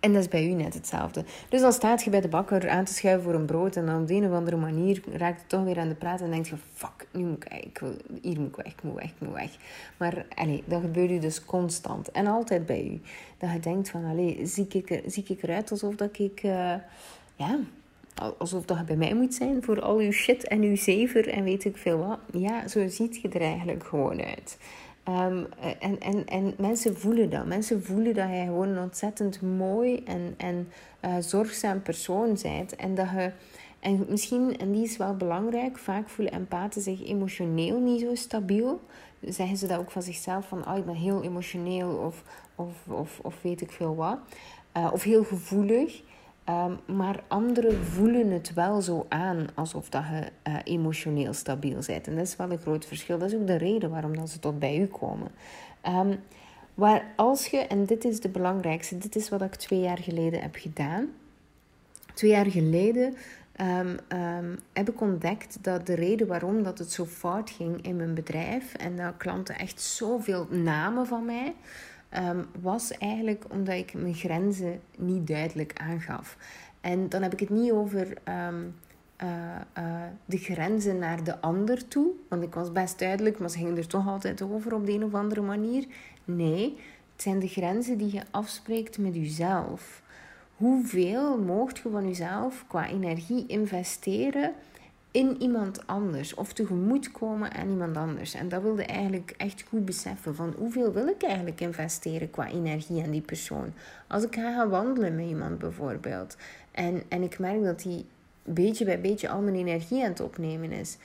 [0.00, 1.24] En dat is bij u net hetzelfde.
[1.48, 3.76] Dus dan staat je bij de bakker aan te schuiven voor een brood.
[3.76, 6.20] En dan op de een of andere manier raakt het toch weer aan de praat.
[6.20, 7.80] En denk je, fuck, nu moet ik,
[8.22, 9.56] hier moet ik weg, ik moet weg, ik moet weg.
[9.96, 12.10] Maar allez, dat gebeurt u dus constant.
[12.10, 13.00] En altijd bij u.
[13.38, 16.42] Dat je denkt van, allez, zie ik, er, eruit alsof dat ik...
[16.42, 16.74] Uh,
[17.36, 17.58] ja,
[18.38, 21.44] alsof dat je bij mij moet zijn voor al uw shit en uw zever en
[21.44, 22.18] weet ik veel wat.
[22.32, 24.58] Ja, zo ziet je er eigenlijk gewoon uit.
[25.10, 25.46] Um,
[25.78, 27.46] en, en, en mensen voelen dat.
[27.46, 30.68] Mensen voelen dat je gewoon een ontzettend mooi en, en
[31.04, 32.76] uh, zorgzaam persoon bent.
[32.76, 33.32] En dat je.
[33.80, 38.80] En misschien, en die is wel belangrijk, vaak voelen empathen zich emotioneel niet zo stabiel.
[39.20, 42.22] Zeggen ze dat ook van zichzelf, van oh, ik ben heel emotioneel of,
[42.54, 44.18] of, of, of weet ik veel wat.
[44.76, 46.02] Uh, of heel gevoelig.
[46.50, 52.06] Um, maar anderen voelen het wel zo aan alsof dat je uh, emotioneel stabiel bent.
[52.06, 53.18] En dat is wel een groot verschil.
[53.18, 55.28] Dat is ook de reden waarom dat ze tot bij u komen.
[55.88, 56.18] Um,
[56.74, 60.40] Waar als je, en dit is de belangrijkste, dit is wat ik twee jaar geleden
[60.40, 61.08] heb gedaan.
[62.14, 63.14] Twee jaar geleden
[63.60, 68.14] um, heb ik ontdekt dat de reden waarom dat het zo fout ging in mijn
[68.14, 71.54] bedrijf en dat klanten echt zoveel namen van mij,
[72.18, 76.36] um, was eigenlijk omdat ik mijn grenzen niet duidelijk aangaf.
[76.80, 78.48] En dan heb ik het niet over uh,
[79.22, 83.76] uh, de grenzen naar de ander toe, want ik was best duidelijk, maar ze gingen
[83.76, 85.86] er toch altijd over op de een of andere manier.
[86.24, 86.78] Nee,
[87.12, 90.02] het zijn de grenzen die je afspreekt met jezelf.
[90.56, 94.52] Hoeveel moogt je van jezelf qua energie investeren
[95.10, 98.34] in iemand anders of tegemoetkomen aan iemand anders.
[98.34, 103.02] En dat wilde eigenlijk echt goed beseffen van hoeveel wil ik eigenlijk investeren qua energie
[103.02, 103.72] aan die persoon.
[104.06, 106.36] Als ik ga gaan wandelen met iemand bijvoorbeeld
[106.70, 108.06] en, en ik merk dat die
[108.42, 110.96] beetje bij beetje al mijn energie aan het opnemen is,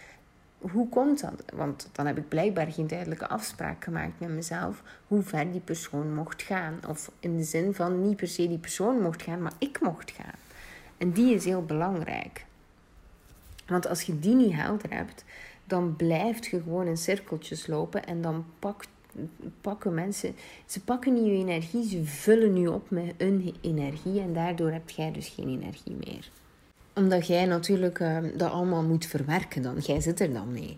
[0.72, 1.44] hoe komt dat?
[1.54, 6.14] Want dan heb ik blijkbaar geen duidelijke afspraak gemaakt met mezelf hoe ver die persoon
[6.14, 6.80] mocht gaan.
[6.88, 10.12] Of in de zin van niet per se die persoon mocht gaan, maar ik mocht
[10.12, 10.40] gaan.
[10.98, 12.46] En die is heel belangrijk.
[13.68, 15.24] Want als je die niet helder hebt,
[15.66, 18.46] dan blijft je gewoon in cirkeltjes lopen en dan
[19.62, 24.34] pakken mensen, ze pakken niet je energie, ze vullen je op met hun energie en
[24.34, 26.30] daardoor heb jij dus geen energie meer
[26.96, 29.78] omdat jij natuurlijk uh, dat allemaal moet verwerken dan.
[29.78, 30.78] Jij zit er dan mee.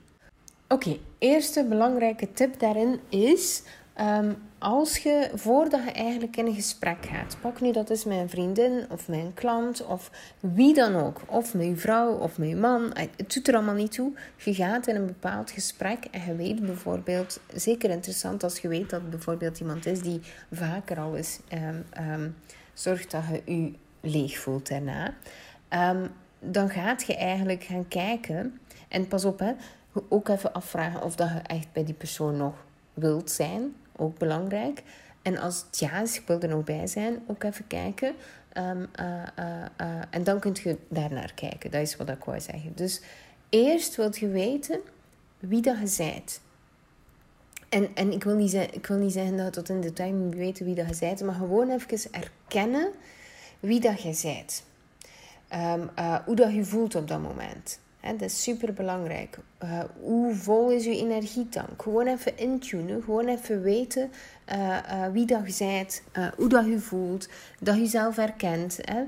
[0.68, 3.64] Oké, eerste belangrijke tip daarin is...
[4.00, 8.30] Um, als je, voordat je eigenlijk in een gesprek gaat, pak nu dat is een
[8.30, 13.08] vriendin of een klant of wie dan ook, of je vrouw of je man, eh,
[13.16, 14.12] het doet er allemaal niet toe.
[14.38, 18.90] Je gaat in een bepaald gesprek en je weet bijvoorbeeld, zeker interessant als je weet
[18.90, 22.36] dat bijvoorbeeld iemand is die vaker al eens um, um,
[22.74, 25.14] zorgt dat je je leeg voelt daarna.
[26.40, 28.60] Dan gaat je eigenlijk gaan kijken.
[28.88, 29.54] En pas op, hè,
[30.10, 33.76] ook even afvragen of dat je echt bij die persoon nog wilt zijn.
[33.98, 34.84] Ook belangrijk.
[35.22, 38.16] En als het ja is, ik wil er nog bij zijn, ook even kijken.
[38.54, 41.72] Um, uh, uh, uh, en dan kun je daarnaar kijken.
[41.72, 42.72] Dat is wat ik wou zeggen.
[42.76, 43.02] Dus
[43.50, 44.80] eerst wil je weten
[45.40, 46.42] wie dat je bent.
[47.70, 50.14] En, en ik, wil niet zeggen, ik wil niet zeggen dat je tot in detail
[50.14, 52.92] moet weten wie dat je bent, maar gewoon even erkennen
[53.60, 54.46] wie dat je.
[55.54, 57.80] Um, uh, hoe dat je voelt op dat moment.
[58.12, 59.40] Dat is super belangrijk.
[59.64, 61.82] Uh, hoe vol is je energietank?
[61.82, 63.04] Gewoon even intunen.
[63.04, 64.12] Gewoon even weten
[64.52, 66.04] uh, wie dat je bent.
[66.38, 67.30] hoe dat je voelt.
[67.60, 68.80] Dat je jezelf herkent.
[68.82, 69.04] Hè.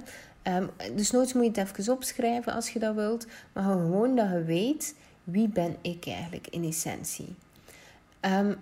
[0.57, 3.27] Um, dus nooit moet je het even opschrijven als je dat wilt.
[3.53, 7.35] Maar gewoon dat je weet wie ben ik eigenlijk in essentie.
[8.21, 8.55] Um,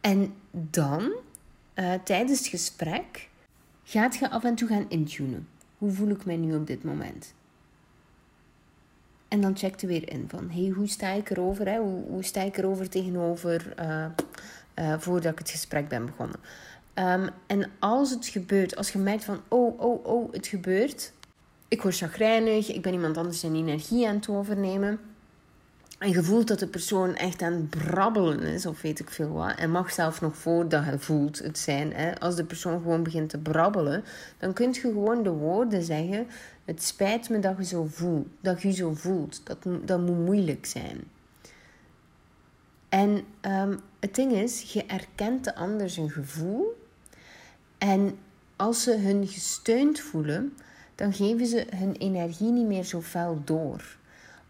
[0.00, 1.12] en dan,
[2.04, 3.28] tijdens het gesprek,
[3.84, 5.48] gaat je af en toe gaan intunen.
[5.78, 7.34] Hoe voel ik mij nu op dit moment?
[9.34, 11.68] En dan check je weer in van, hey, hoe sta ik erover?
[11.68, 11.78] Hè?
[11.78, 14.04] Hoe, sta ik erover tegenover uh,
[14.78, 16.36] uh, voordat ik het gesprek ben begonnen?
[16.94, 21.12] Um, en als het gebeurt, als je merkt van, oh, oh, oh, het gebeurt.
[21.68, 25.00] Ik word chagrijnig, ik ben iemand anders zijn energie aan het overnemen
[25.98, 29.28] en je voelt dat de persoon echt aan het brabbelen is, of weet ik veel
[29.28, 29.56] wat.
[29.56, 31.92] En mag zelf nog voordat je voelt het zijn.
[31.92, 32.20] Hè.
[32.20, 34.04] Als de persoon gewoon begint te brabbelen,
[34.38, 36.26] dan kun je gewoon de woorden zeggen.
[36.64, 38.26] Het spijt me dat je zo voelt.
[38.40, 39.40] Dat je zo voelt.
[39.44, 41.00] Dat, dat moet moeilijk zijn.
[42.88, 46.82] En um, het ding is, je erkent de ander zijn gevoel.
[47.78, 48.18] En
[48.56, 50.56] als ze hun gesteund voelen,
[50.94, 53.96] dan geven ze hun energie niet meer zo fel door.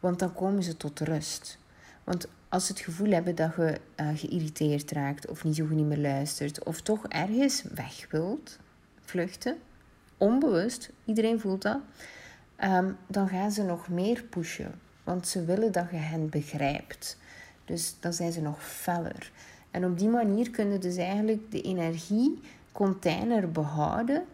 [0.05, 1.59] Want dan komen ze tot rust.
[2.05, 5.77] Want als ze het gevoel hebben dat je uh, geïrriteerd raakt of niet zo goed
[5.77, 8.59] niet meer luistert of toch ergens weg wilt
[9.01, 9.57] vluchten,
[10.19, 11.79] onbewust, iedereen voelt dat,
[12.65, 14.81] um, dan gaan ze nog meer pushen.
[15.05, 17.19] Want ze willen dat je hen begrijpt.
[17.65, 19.33] Dus dan zijn ze nog feller.
[19.71, 24.25] En op die manier kunnen dus eigenlijk de energiecontainer behouden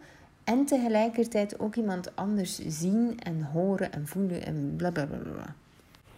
[0.43, 5.17] en tegelijkertijd ook iemand anders zien en horen en voelen en blablabla.
[5.17, 5.55] Bla bla.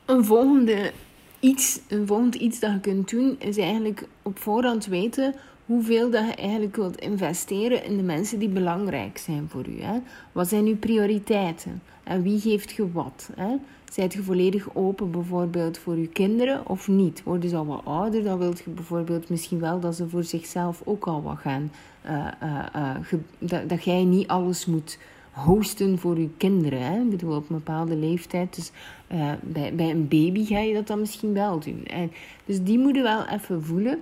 [0.05, 0.91] Een volgende
[1.39, 5.35] iets, een volgend iets dat je kunt doen, is eigenlijk op voorhand weten
[5.65, 9.63] hoeveel dat je eigenlijk wilt investeren in de mensen die belangrijk zijn voor.
[9.79, 9.99] Hè?
[10.31, 11.81] Wat zijn uw prioriteiten?
[12.03, 13.29] En wie geeft je wat?
[13.35, 13.55] Hè?
[13.91, 17.23] Zijt je volledig open bijvoorbeeld voor je kinderen of niet?
[17.23, 20.81] Worden ze al wat ouder, dan wilt je bijvoorbeeld misschien wel dat ze voor zichzelf
[20.85, 21.71] ook al wat gaan.
[22.05, 24.97] Uh, uh, uh, dat, dat jij niet alles moet
[25.33, 26.81] hosten voor je kinderen.
[26.81, 27.01] Hè?
[27.01, 28.55] Ik bedoel, op een bepaalde leeftijd.
[28.55, 28.71] Dus
[29.41, 31.85] bij, een baby ga je dat dan misschien wel doen.
[31.85, 32.11] En
[32.45, 33.99] dus die moeten wel even voelen.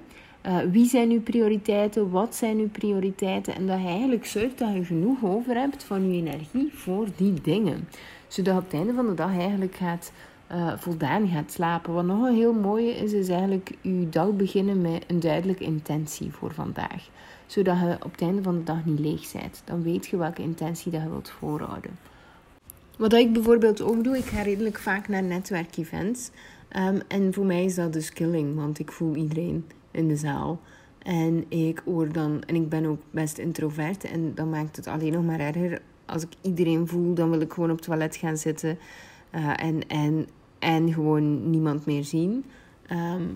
[0.48, 2.10] Uh, wie zijn uw prioriteiten?
[2.10, 3.56] Wat zijn uw prioriteiten?
[3.56, 7.34] En dat je eigenlijk zorgt dat je genoeg over hebt van je energie voor die
[7.42, 7.88] dingen.
[8.28, 10.12] Zodat je op het einde van de dag eigenlijk gaat
[10.52, 11.94] uh, voldaan gaat slapen.
[11.94, 16.32] Wat nog een heel mooie is, is eigenlijk je dag beginnen met een duidelijke intentie
[16.32, 17.10] voor vandaag.
[17.46, 19.62] Zodat je op het einde van de dag niet leeg bent.
[19.66, 22.11] Dan weet je welke intentie dat je wilt voorhouden.
[23.02, 26.30] Wat ik bijvoorbeeld ook doe, ik ga redelijk vaak naar netwerkevents.
[26.78, 30.60] Um, en voor mij is dat dus killing, want ik voel iedereen in de zaal.
[31.00, 35.12] En ik hoor dan, en ik ben ook best introvert, en dan maakt het alleen
[35.12, 35.82] nog maar erger.
[36.06, 38.78] Als ik iedereen voel, dan wil ik gewoon op het toilet gaan zitten
[39.36, 40.28] uh, en, en,
[40.60, 42.46] en gewoon niemand meer zien.
[42.92, 43.36] Um,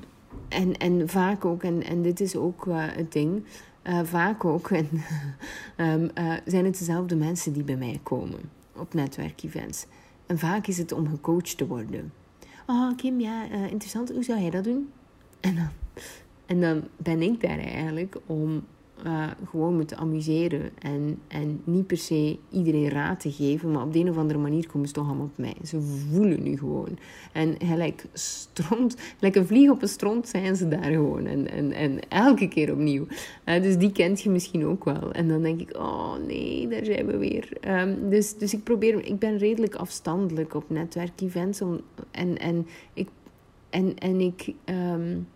[0.49, 3.43] en, en vaak ook, en, en dit is ook uh, het ding,
[3.84, 4.89] uh, vaak ook en,
[5.78, 6.10] um,
[6.54, 9.86] zijn het dezelfde mensen die bij mij komen op netwerkevents.
[10.26, 12.14] En vaak is het om gecoacht te worden.
[12.68, 14.12] Oh, Kim, ja, interessant.
[14.12, 14.92] Hoe zou jij dat doen?
[15.40, 15.70] En dan
[16.46, 18.64] en dan ben ik daar eigenlijk om
[19.05, 20.69] uh, gewoon me te amuseren.
[20.79, 23.71] En, en niet per se iedereen raad te geven.
[23.71, 25.55] Maar op de een of andere manier komen ze toch allemaal op mij.
[25.63, 26.97] Ze voelen nu gewoon.
[27.31, 31.25] En gelijk, stront, gelijk een vlieg op een stront zijn ze daar gewoon.
[31.25, 33.05] En, en, en elke keer opnieuw.
[33.45, 35.12] Uh, dus die kent je misschien ook wel.
[35.12, 37.49] En dan denk ik, oh nee, daar zijn we weer.
[37.67, 41.62] Um, dus, dus ik probeer, ik ben redelijk afstandelijk op netwerkevents.
[42.12, 43.08] En, en ik...
[43.69, 45.27] En, en ik um,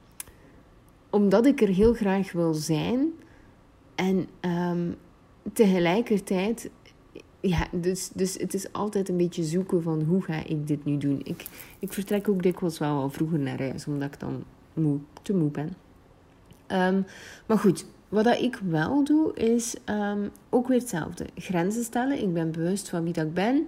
[1.10, 3.12] omdat ik er heel graag wil zijn.
[4.00, 4.28] En
[4.72, 4.96] um,
[5.54, 6.70] tegelijkertijd,
[7.40, 10.98] ja, dus, dus het is altijd een beetje zoeken van hoe ga ik dit nu
[10.98, 11.22] doen.
[11.24, 11.46] Ik,
[11.80, 15.50] ik vertrek ook dikwijls wel wel vroeger naar huis, omdat ik dan moe, te moe
[15.50, 15.74] ben.
[16.68, 17.06] Um,
[17.46, 21.26] maar goed, wat dat ik wel doe, is um, ook weer hetzelfde.
[21.36, 22.22] Grenzen stellen.
[22.22, 23.68] Ik ben bewust van wie dat ik ben.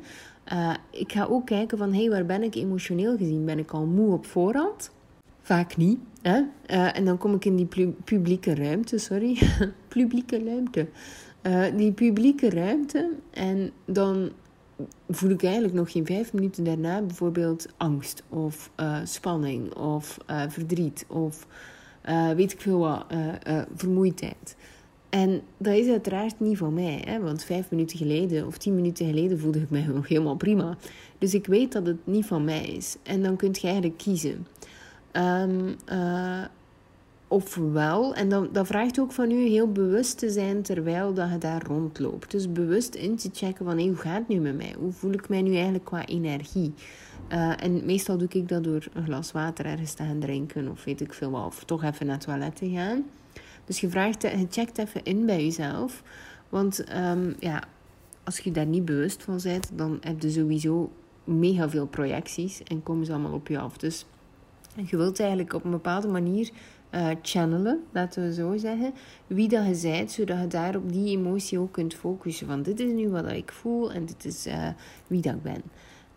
[0.54, 3.46] Uh, ik ga ook kijken van, hé, hey, waar ben ik emotioneel gezien?
[3.46, 4.92] Ben ik al moe op voorhand?
[5.42, 6.00] Vaak niet.
[6.22, 6.40] Hè?
[6.40, 9.38] Uh, en dan kom ik in die publieke ruimte, sorry.
[9.88, 10.88] publieke ruimte.
[11.44, 13.10] Uh, die publieke ruimte.
[13.32, 14.32] En dan
[15.10, 21.06] voel ik eigenlijk nog geen vijf minuten daarna bijvoorbeeld angst of uh, spanning of verdriet
[21.08, 21.48] of
[22.36, 23.06] weet ik veel wat,
[23.76, 24.56] vermoeidheid.
[25.12, 27.20] En dat is uiteraard niet van mij, hè?
[27.20, 30.78] want vijf minuten geleden of tien minuten geleden voelde ik mij nog helemaal prima.
[31.18, 32.96] Dus ik weet dat het niet van mij is.
[33.04, 34.48] En dan kun je eigenlijk kiezen.
[35.18, 36.44] Um, uh,
[37.28, 41.38] ofwel, en dan, dat vraagt ook van u heel bewust te zijn terwijl dat je
[41.38, 42.32] daar rondloopt.
[42.32, 44.76] Dus bewust in te checken van hey, hoe gaat het nu met mij?
[44.80, 46.74] Hoe voel ik mij nu eigenlijk qua energie?
[47.30, 50.84] Uh, en meestal doe ik dat door een glas water ergens te gaan drinken of
[50.84, 51.46] weet ik veel wat.
[51.46, 53.04] Of toch even naar het toilet te gaan.
[53.66, 56.04] Dus je, vraagt, je checkt even in bij jezelf.
[56.50, 57.64] Want um, ja,
[58.24, 60.92] als je daar niet bewust van bent, dan heb je sowieso
[61.24, 63.78] mega veel projecties en komen ze allemaal op je af.
[63.78, 64.06] Dus
[64.76, 66.50] je wilt eigenlijk op een bepaalde manier
[66.92, 68.94] uh, channelen, laten we zo zeggen,
[69.28, 72.48] wie dat je bent, zodat je daar op die emotie ook kunt focussen.
[72.48, 74.68] Van dit is nu wat ik voel en dit is uh,
[75.08, 75.62] wie dat ik ben.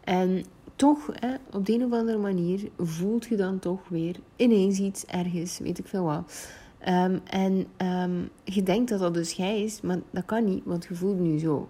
[0.05, 0.45] En
[0.77, 5.07] toch, hè, op de een of andere manier, voelt je dan toch weer ineens iets
[5.07, 6.49] ergens, weet ik veel wat.
[6.89, 10.85] Um, en um, je denkt dat dat dus jij is, maar dat kan niet, want
[10.85, 11.69] je voelt nu zo.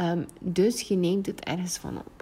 [0.00, 2.19] Um, dus je neemt het ergens van op.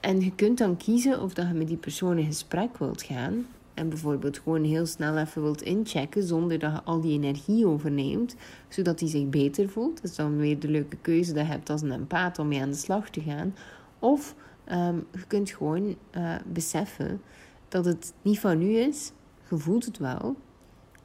[0.00, 3.46] En je kunt dan kiezen of dat je met die persoon in gesprek wilt gaan.
[3.74, 8.36] En bijvoorbeeld gewoon heel snel even wilt inchecken zonder dat je al die energie overneemt,
[8.68, 10.02] zodat hij zich beter voelt.
[10.02, 12.60] Dat is dan weer de leuke keuze dat je hebt als een empaat om mee
[12.60, 13.54] aan de slag te gaan.
[13.98, 14.34] Of
[14.72, 17.20] um, je kunt gewoon uh, beseffen
[17.68, 19.12] dat het niet van nu is,
[19.48, 20.36] je voelt het wel,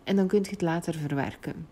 [0.04, 1.68] en dan kun je het later verwerken.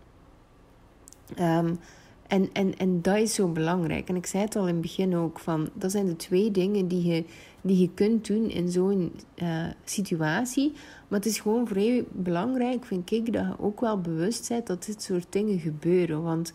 [1.40, 1.78] Um,
[2.26, 4.08] en, en, en dat is zo belangrijk.
[4.08, 6.88] En ik zei het al in het begin ook, van, dat zijn de twee dingen
[6.88, 7.24] die je,
[7.60, 10.72] die je kunt doen in zo'n uh, situatie.
[11.08, 14.86] Maar het is gewoon vrij belangrijk, vind ik, dat je ook wel bewust bent dat
[14.86, 16.22] dit soort dingen gebeuren.
[16.22, 16.52] Want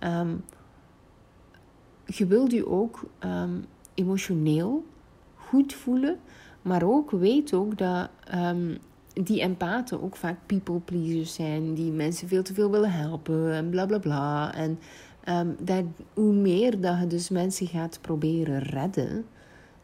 [0.00, 0.44] um,
[2.06, 4.84] je wilt je ook um, emotioneel
[5.34, 6.18] goed voelen,
[6.62, 8.78] maar ook weet ook dat um,
[9.12, 13.70] die empathen ook vaak people pleasers zijn, die mensen veel te veel willen helpen en
[13.70, 14.54] bla bla bla.
[14.54, 14.78] En
[15.28, 19.24] Um, dat, hoe meer dat je dus mensen gaat proberen redden,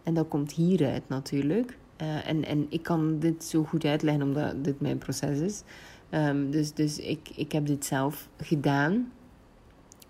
[0.03, 1.79] en dat komt hieruit natuurlijk.
[2.03, 5.63] Uh, en, en ik kan dit zo goed uitleggen omdat dit mijn proces is.
[6.11, 9.13] Um, dus dus ik, ik heb dit zelf gedaan.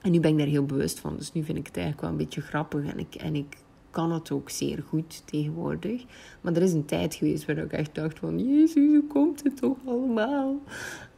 [0.01, 1.17] En nu ben ik daar heel bewust van.
[1.17, 2.93] Dus nu vind ik het eigenlijk wel een beetje grappig.
[2.93, 3.57] En ik, en ik
[3.91, 6.05] kan het ook zeer goed tegenwoordig.
[6.41, 8.38] Maar er is een tijd geweest waar ik echt dacht van...
[8.38, 10.55] Jezus, hoe komt het toch allemaal?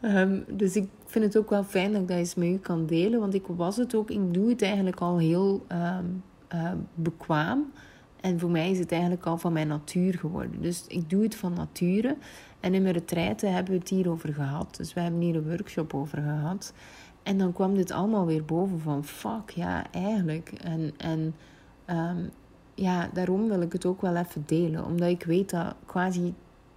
[0.03, 2.87] Um, dus ik vind het ook wel fijn dat ik dat eens met u kan
[2.87, 3.21] delen.
[3.21, 4.11] Want ik was het ook...
[4.11, 6.23] Ik doe het eigenlijk al heel um,
[6.55, 7.73] uh, bekwaam.
[8.21, 10.63] En voor mij is het eigenlijk al van mijn natuur geworden.
[10.63, 12.17] Dus ik doe het van nature.
[12.61, 14.77] En in mijn retraite hebben we het hierover gehad.
[14.77, 16.73] Dus we hebben hier een workshop over gehad.
[17.23, 19.05] En dan kwam dit allemaal weer boven van...
[19.05, 20.53] Fuck, ja, eigenlijk.
[20.63, 20.93] En...
[20.97, 21.35] en
[21.87, 22.31] um,
[22.75, 24.85] ja, daarom wil ik het ook wel even delen.
[24.85, 26.35] Omdat ik weet dat quasi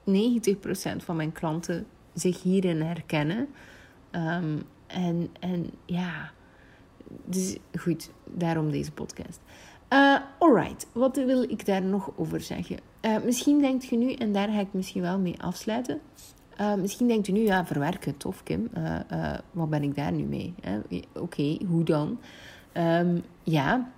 [0.09, 3.47] 90% van mijn klanten zich hierin herkennen.
[4.11, 4.57] Ehm,
[4.87, 6.31] en, en ja,
[7.25, 9.39] dus goed, daarom deze podcast.
[9.89, 12.77] Uh, alright, wat wil ik daar nog over zeggen?
[13.01, 15.99] Uh, misschien denkt je nu, en daar ga ik misschien wel mee afsluiten.
[16.61, 18.69] Uh, misschien denkt u nu, ja, verwerken, tof Kim.
[19.51, 20.53] wat ben ik daar nu mee?
[21.13, 22.19] Oké, hoe dan?
[22.77, 23.91] Um, ja,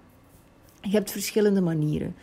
[0.81, 2.15] je hebt verschillende manieren.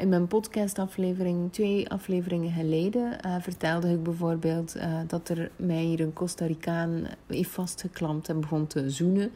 [0.00, 4.76] In mijn podcastaflevering, twee afleveringen geleden, vertelde ik bijvoorbeeld
[5.06, 9.30] dat er mij hier een Costa Ricaan heeft vastgeklampt en begon te zoenen.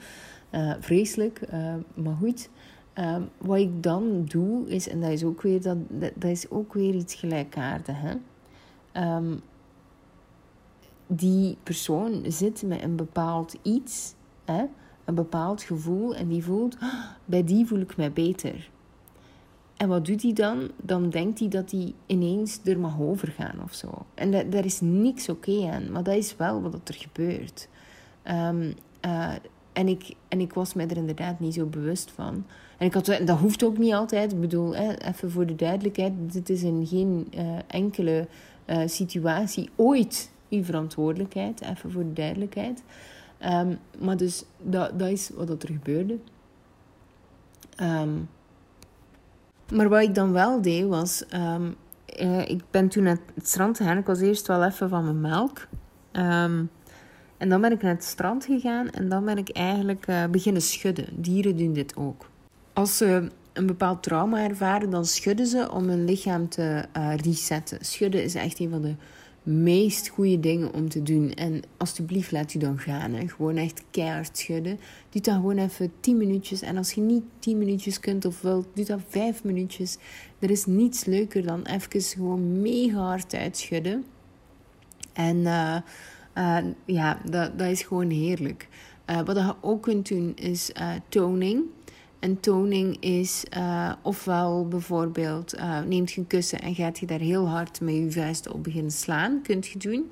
[0.81, 1.41] vreselijk,
[1.95, 2.49] maar goed.
[2.95, 6.73] Ehm, wat ik dan doe, is, en dat is ook weer, dat, dat, is ook
[6.73, 7.99] weer iets gelijkaardigs.
[8.01, 8.15] Hè?
[9.17, 9.41] Um,
[11.07, 14.15] die persoon zit met een bepaald iets,
[14.45, 14.65] hè?
[15.05, 18.71] een bepaald gevoel, en die voelt, ah, bij die voel ik mij beter.
[19.77, 20.71] En wat doet hij dan?
[20.77, 24.07] Dan denkt hij dat hij ineens er mag overgaan of zo.
[24.15, 27.69] En daar is niks oké aan, maar dat is wel wat er gebeurt.
[28.25, 28.75] Um,
[29.73, 32.47] en ik, en ik was me er inderdaad niet zo bewust van.
[32.79, 34.33] En ik had, dat hoeft ook niet altijd.
[34.33, 38.29] Ik bedoel, hè, even voor de duidelijkheid: dit is in geen uh, enkele
[38.67, 41.61] uh, situatie ooit uw verantwoordelijkheid.
[41.61, 42.83] Even voor de duidelijkheid.
[43.47, 46.19] Um, maar dus dat, dat is wat er gebeurde.
[47.81, 48.29] Um,
[49.73, 51.25] maar wat ik dan wel deed was.
[51.35, 51.75] Um,
[52.21, 53.99] uh, ik ben toen naar het strand gegaan.
[53.99, 55.67] Ik was eerst wel even van mijn melk.
[56.13, 56.71] Um,
[57.37, 60.63] en dan ben ik naar het strand gegaan en dan ben ik eigenlijk uh, beginnen
[60.63, 61.07] schudden.
[61.13, 62.29] Dieren doen dit ook.
[62.73, 67.79] Als ze een bepaald trauma ervaren, dan schudden ze om hun lichaam te uh, resetten.
[67.81, 68.95] Schudden is echt een van de
[69.45, 71.33] meest goede dingen om te doen.
[71.33, 73.13] En alsjeblieft, laat u dan gaan.
[73.13, 73.29] Hè.
[73.29, 74.79] Gewoon echt keihard schudden.
[75.11, 76.63] Doe dat gewoon even 10 minuutjes.
[76.63, 79.97] En als je niet 10 minuutjes kunt of wilt, doe dat 5 minuutjes.
[80.39, 84.05] Er is niets leuker dan even gewoon mega hard uitschudden.
[85.13, 85.77] En uh,
[86.35, 88.69] uh, ja, dat, dat is gewoon heerlijk.
[89.11, 90.73] Uh, wat je ook kunt doen is
[91.09, 91.65] toning.
[92.25, 93.45] En toning is
[94.03, 95.55] ofwel bijvoorbeeld
[95.87, 98.93] neemt je een kussen en gaat je daar heel hard met je vuist op beginnen
[98.93, 99.43] slaan.
[99.43, 100.11] Kunt je doen.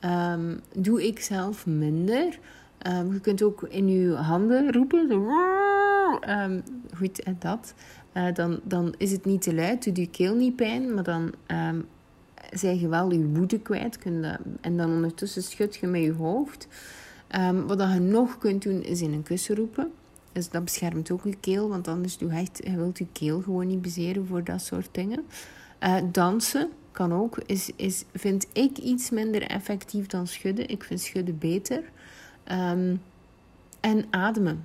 [0.00, 2.38] Um, doe ik zelf minder.
[2.86, 5.10] Um, je kunt ook in je handen roepen.
[6.28, 6.62] Um,
[6.96, 7.74] goed, dat.
[8.34, 11.32] dan, dan is het niet te luid, doet je keel niet pijn, maar dan
[12.50, 13.98] zij je wel je woede kwijt.
[14.60, 16.68] en dan ondertussen schud je met je hoofd.
[17.38, 19.92] Um, wat je nog kunt doen, is in een kussen roepen.
[20.50, 24.26] Dat beschermt ook je keel, want anders doe je wilt je keel gewoon niet bezeren
[24.26, 25.24] voor dat soort dingen.
[25.80, 30.68] Uh, dansen kan ook, is, is, vind ik iets minder effectief dan schudden.
[30.68, 31.82] Ik vind schudden beter.
[32.52, 33.02] Um,
[33.80, 34.64] en ademen.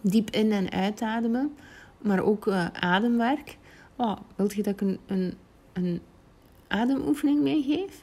[0.00, 1.54] Diep in- en uitademen,
[1.98, 3.56] maar ook uh, ademwerk.
[3.96, 5.34] Oh, wilt je dat ik een, een,
[5.72, 6.00] een
[6.68, 8.02] ademoefening meegeef?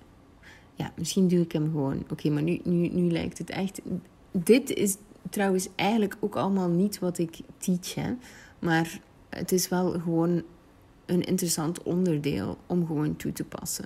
[0.76, 2.04] Ja, misschien doe ik hem gewoon.
[2.12, 3.82] Oké, maar nu, nu, nu lijkt het echt.
[4.32, 4.98] Dit is
[5.30, 8.16] trouwens eigenlijk ook allemaal niet wat ik teach.
[8.60, 9.00] Maar
[9.30, 10.44] het is wel gewoon
[11.06, 13.86] een interessant onderdeel om gewoon toe te passen.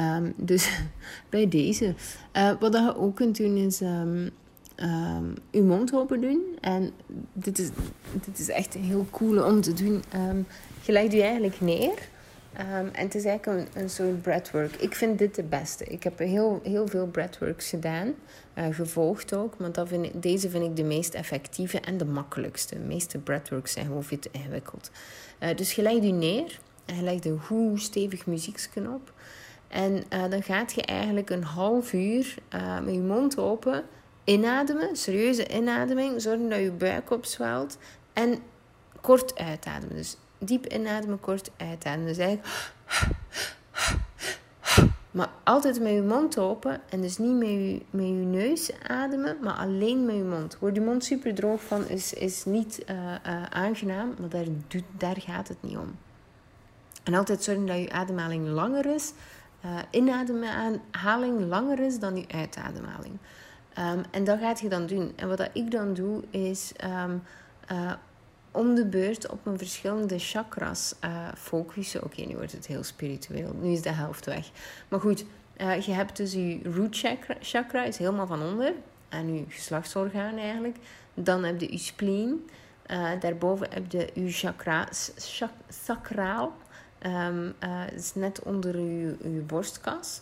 [0.00, 0.80] Um, dus
[1.30, 1.94] bij deze.
[2.36, 4.30] Uh, wat je ook kunt doen is um,
[4.76, 6.42] um, je mond open doen.
[6.60, 6.90] En
[7.32, 7.68] dit is,
[8.24, 10.02] dit is echt heel cool om te doen.
[10.82, 12.08] je legt je eigenlijk neer.
[12.52, 14.74] En het is eigenlijk een, een soort breathwork.
[14.76, 15.84] Ik vind dit de beste.
[15.84, 18.14] Ik heb heel, heel veel breathworks gedaan.
[18.58, 19.54] Uh, gevolgd ook.
[19.58, 22.74] Want dat vind ik, deze vind ik de meest effectieve en de makkelijkste.
[22.74, 24.90] De meeste breathworks zijn gewoon veel te ingewikkeld.
[25.40, 26.58] Uh, dus je legt je neer.
[26.84, 29.12] En je legt een goed stevig muzieksknop.
[29.68, 32.34] En uh, dan gaat je eigenlijk een half uur
[32.84, 33.84] met je mond open
[34.24, 34.96] inademen.
[34.96, 36.22] Serieuze inademing.
[36.22, 37.78] Zorgen dat je buik opzwelt.
[38.12, 38.38] En
[39.00, 39.96] kort uitademen.
[39.96, 42.06] Dus diep inademen, kort uitademen.
[42.06, 42.48] Dus eigenlijk...
[45.18, 49.54] Maar altijd met je mond open en dus niet met je, met neus ademen, maar
[49.54, 50.58] alleen met je mond.
[50.58, 54.44] Wordt je mond super droog van is, is niet uh, uh, aangenaam, maar daar,
[54.96, 55.96] daar gaat het niet om.
[57.04, 59.12] En altijd zorgen dat je ademhaling langer is,
[59.64, 63.18] uh, inademhaling langer is dan je uitademhaling.
[63.78, 65.12] Um, en dat gaat je dan doen.
[65.16, 67.22] En wat dat ik dan doe is um,
[68.58, 72.04] om de beurt op een verschillende chakras uh, focussen.
[72.04, 73.54] Oké, nu wordt het heel spiritueel.
[73.60, 74.50] Nu is de helft weg.
[74.88, 75.24] Maar goed,
[75.56, 77.04] uh, je hebt dus je root
[77.40, 78.72] chakra, is helemaal van onder.
[79.08, 80.76] En je geslachtsorgaan eigenlijk.
[81.14, 82.48] Dan heb je je spleen.
[82.86, 86.52] Uh, daarboven heb je je chakra, chak, sacraal.
[87.06, 87.54] Um,
[87.94, 90.20] is net onder je, je borstkas.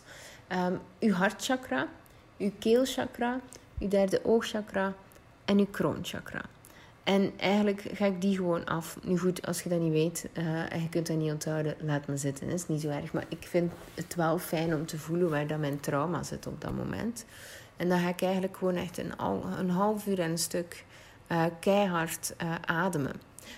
[0.52, 1.88] Um, je hartchakra,
[2.36, 3.40] je keelchakra,
[3.78, 4.94] je derde oogchakra
[5.44, 6.42] en je kroonchakra.
[7.06, 8.98] En eigenlijk ga ik die gewoon af.
[9.02, 12.06] Nu goed, als je dat niet weet uh, en je kunt dat niet onthouden, laat
[12.06, 12.46] me zitten.
[12.46, 13.12] Dat is niet zo erg.
[13.12, 16.60] Maar ik vind het wel fijn om te voelen waar dat mijn trauma zit op
[16.60, 17.24] dat moment.
[17.76, 19.12] En dan ga ik eigenlijk gewoon echt een,
[19.58, 20.84] een half uur en een stuk
[21.28, 23.14] uh, keihard uh, ademen.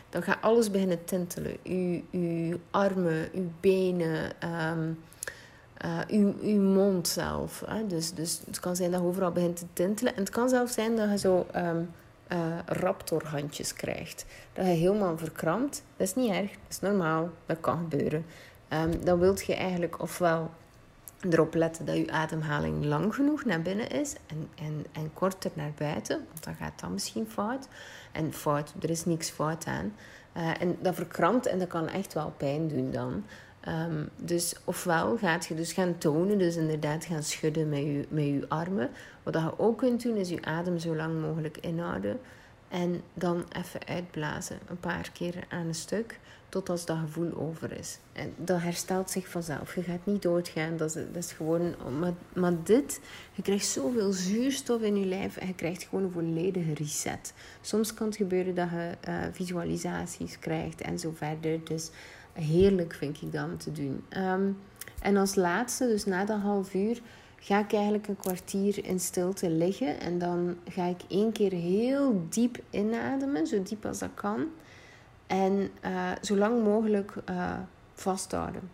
[0.09, 1.57] Dan gaat alles beginnen tintelen.
[1.64, 7.62] Uw, uw armen, uw benen, uh, uw, uw mond zelf.
[7.66, 7.86] Hè?
[7.86, 10.14] Dus, dus het kan zijn dat je overal begint te tintelen.
[10.14, 11.90] En het kan zelfs zijn dat je zo um,
[12.33, 14.26] uh, raptorhandjes krijgt.
[14.53, 15.83] Dat je helemaal verkrampt.
[15.97, 18.24] Dat is niet erg, dat is normaal, dat kan gebeuren.
[18.68, 20.51] Um, dan wilt je eigenlijk ofwel
[21.20, 25.72] erop letten dat je ademhaling lang genoeg naar binnen is en, en, en korter naar
[25.76, 27.68] buiten, want dan gaat dat misschien fout.
[28.12, 29.95] En fout, er is niks fout aan.
[30.37, 33.24] Uh, en dat verkrampt en dat kan echt wel pijn doen dan.
[33.69, 38.25] Um, dus ofwel gaat je dus gaan tonen, dus inderdaad gaan schudden met je, met
[38.25, 38.91] je armen.
[39.23, 42.21] Wat je ook kunt doen, is je adem zo lang mogelijk inhouden.
[42.69, 47.73] En dan even uitblazen, een paar keer aan een stuk, tot als dat gevoel over
[47.73, 47.99] is.
[48.12, 49.75] En dat herstelt zich vanzelf.
[49.75, 51.75] Je gaat niet doodgaan, dat is, dat is gewoon...
[51.99, 53.01] Maar, maar dit,
[53.33, 57.33] je krijgt zoveel zuurstof in je lijf en je krijgt gewoon een volledige reset.
[57.61, 61.64] Soms kan het gebeuren dat je uh, visualisaties krijgt en zo verder.
[61.64, 61.91] Dus
[62.41, 64.05] heerlijk vind ik dat te doen.
[64.16, 64.59] Um,
[65.01, 67.01] en als laatste, dus na dat half uur,
[67.41, 70.01] ga ik eigenlijk een kwartier in stilte liggen.
[70.01, 74.47] En dan ga ik één keer heel diep inademen, zo diep als dat kan.
[75.26, 77.59] En uh, zo lang mogelijk uh,
[77.95, 78.70] vasthouden.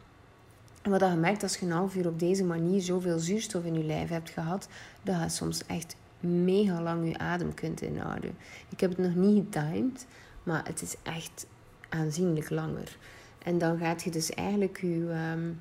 [0.83, 3.75] En wat je merkt als je een half uur op deze manier zoveel zuurstof in
[3.75, 4.69] je lijf hebt gehad,
[5.03, 8.37] dat je soms echt mega lang je adem kunt inhouden.
[8.69, 10.07] Ik heb het nog niet getimed,
[10.43, 11.47] maar het is echt
[11.89, 12.97] aanzienlijk langer.
[13.45, 15.31] En dan gaat je dus eigenlijk je.
[15.33, 15.61] Um,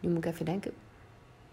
[0.00, 0.72] nu moet ik even denken.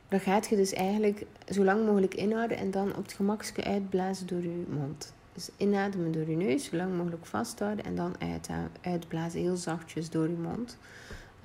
[0.08, 4.28] Dan gaat je dus eigenlijk zo lang mogelijk inhouden en dan op het gemakske uitblazen
[4.28, 5.14] door je mond.
[5.34, 8.50] Dus inademen door je neus, zo lang mogelijk vasthouden en dan uit,
[8.82, 10.78] uitblazen heel zachtjes door je mond.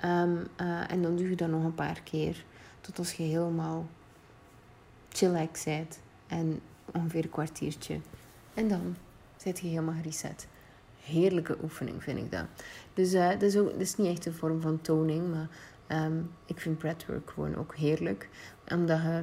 [0.04, 2.44] Um, uh, en dan doe je dat nog een paar keer
[2.80, 3.86] tot als je helemaal
[5.08, 6.60] chillax bent en
[6.92, 8.00] ongeveer een kwartiertje.
[8.54, 8.96] En dan
[9.36, 10.46] zit je helemaal gereset.
[11.10, 12.44] Heerlijke oefening vind ik dat.
[12.94, 15.48] Dus uh, dat, is ook, dat is niet echt een vorm van toning, maar
[16.06, 18.28] um, ik vind breathwork gewoon ook heerlijk.
[18.68, 19.22] Omdat je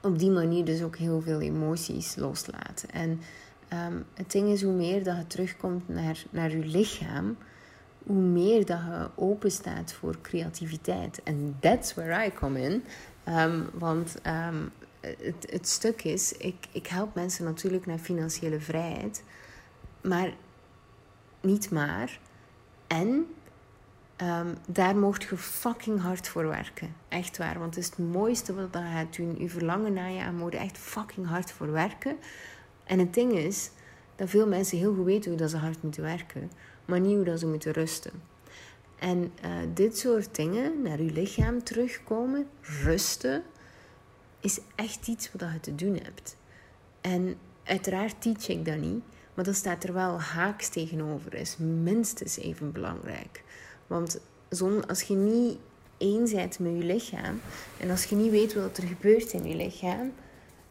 [0.00, 2.86] op die manier dus ook heel veel emoties loslaat.
[2.90, 3.20] En
[3.72, 7.36] um, het ding is, hoe meer dat je terugkomt naar, naar je lichaam,
[8.06, 11.22] hoe meer dat je open staat voor creativiteit.
[11.22, 12.84] En that's where I come in.
[13.28, 14.16] Um, want
[15.00, 19.22] het, het stuk is, ik, ik help mensen natuurlijk naar financiële vrijheid.
[20.00, 20.32] Maar
[21.42, 22.20] niet maar.
[22.86, 23.26] En
[24.22, 26.94] Um, daar mocht je fucking hard voor werken.
[27.08, 27.58] Echt waar.
[27.58, 29.38] Want het is het mooiste wat je gaat doen.
[29.38, 32.16] Je verlangen naar je en moet echt fucking hard voor werken.
[32.84, 33.70] En het ding is
[34.16, 36.50] dat veel mensen heel goed weten hoe dat ze hard moeten werken.
[36.84, 38.12] Maar niet hoe dat ze moeten rusten.
[38.98, 43.42] En uh, dit soort dingen, naar je lichaam terugkomen, rusten,
[44.40, 46.36] is echt iets wat je te doen hebt.
[47.00, 49.04] En uiteraard teach ik dat niet.
[49.34, 51.34] Maar dat staat er wel haaks tegenover.
[51.34, 53.42] Is minstens even belangrijk.
[53.86, 54.20] Want
[54.86, 55.58] als je niet
[55.96, 57.40] één bent met je lichaam
[57.78, 60.12] en als je niet weet wat er gebeurt in je lichaam,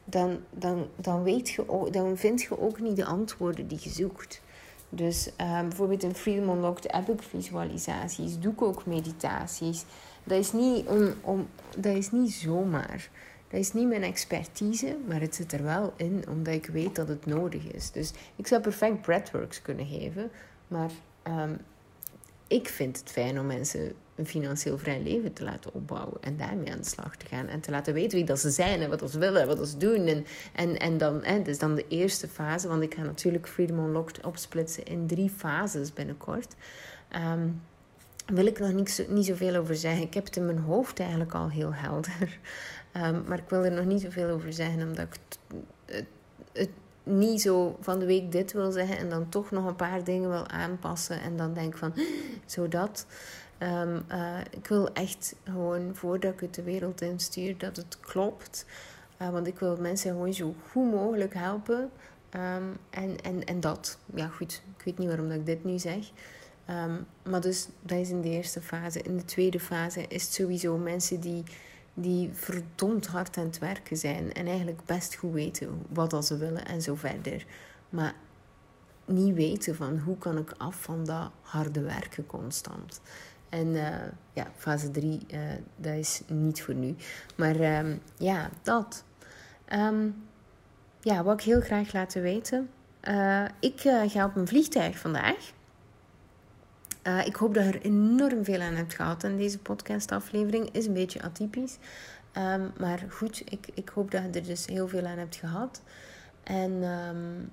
[0.05, 4.41] dan, dan, dan, weet je dan vind je ook niet de antwoorden die je zoekt.
[4.89, 9.85] Dus um, bijvoorbeeld in Freedom Unlocked heb ik visualisaties, doe ik ook meditaties.
[10.23, 11.47] Dat is niet, om, om,
[11.77, 13.09] dat is niet zomaar.
[13.51, 17.07] Dat is niet mijn expertise, maar het zit er wel in omdat ik weet dat
[17.07, 17.91] het nodig is.
[17.91, 20.31] Dus ik zou perfect breathworks kunnen geven,
[20.67, 20.91] maar
[21.27, 21.57] um,
[22.47, 26.71] ik vind het fijn om mensen een financieel vrij leven te laten opbouwen en daarmee
[26.71, 29.11] aan de slag te gaan en te laten weten wie dat ze zijn en wat
[29.11, 30.07] ze willen, wat ze doen.
[30.07, 33.79] En, en, en dan, hè, dus dan de eerste fase, want ik ga natuurlijk Freedom
[33.79, 36.55] Unlocked opsplitsen in drie fases binnenkort.
[37.15, 37.61] Um,
[38.25, 40.01] wil ik nog niet, zo, niet zoveel over zeggen.
[40.03, 42.39] Ik heb het in mijn hoofd eigenlijk al heel helder.
[42.97, 45.19] Um, maar ik wil er nog niet zoveel over zeggen, omdat ik
[45.85, 46.05] het,
[46.51, 46.69] het
[47.03, 50.29] niet zo van de week dit wil zeggen en dan toch nog een paar dingen
[50.29, 51.93] wil aanpassen en dan denk van
[52.45, 53.05] zo dat.
[53.59, 58.65] Um, uh, ik wil echt gewoon voordat ik het de wereld instuur dat het klopt.
[59.21, 61.89] Uh, want ik wil mensen gewoon zo goed mogelijk helpen.
[62.35, 63.97] Um, en, en, en dat.
[64.15, 64.61] Ja, goed.
[64.77, 66.11] Ik weet niet waarom ik dit nu zeg.
[67.23, 69.01] Maar dus dat is in de eerste fase.
[69.01, 71.43] In de tweede fase is het sowieso mensen die
[71.93, 76.65] die verdomd hard aan het werken zijn en eigenlijk best goed weten wat ze willen
[76.65, 77.45] en zo verder.
[77.89, 78.13] Maar
[79.05, 83.01] niet weten van hoe kan ik af van dat harde werken constant.
[83.49, 83.89] En uh,
[84.33, 86.95] ja, fase 3, uh, eh, dat is niet voor nu.
[87.35, 89.03] Maar um, ja, dat.
[89.73, 90.23] Um,
[91.01, 92.69] ja, wat ik heel graag laten weten.
[93.59, 95.51] ik ga op een vliegtuig vandaag.
[97.25, 100.69] Ik hoop dat je er enorm veel aan hebt gehad aan deze podcastaflevering.
[100.71, 101.77] Is een beetje atypisch.
[102.31, 105.81] Ehm, maar goed, ik, ik hoop dat je er dus heel veel aan hebt gehad.
[106.43, 107.47] En ehm,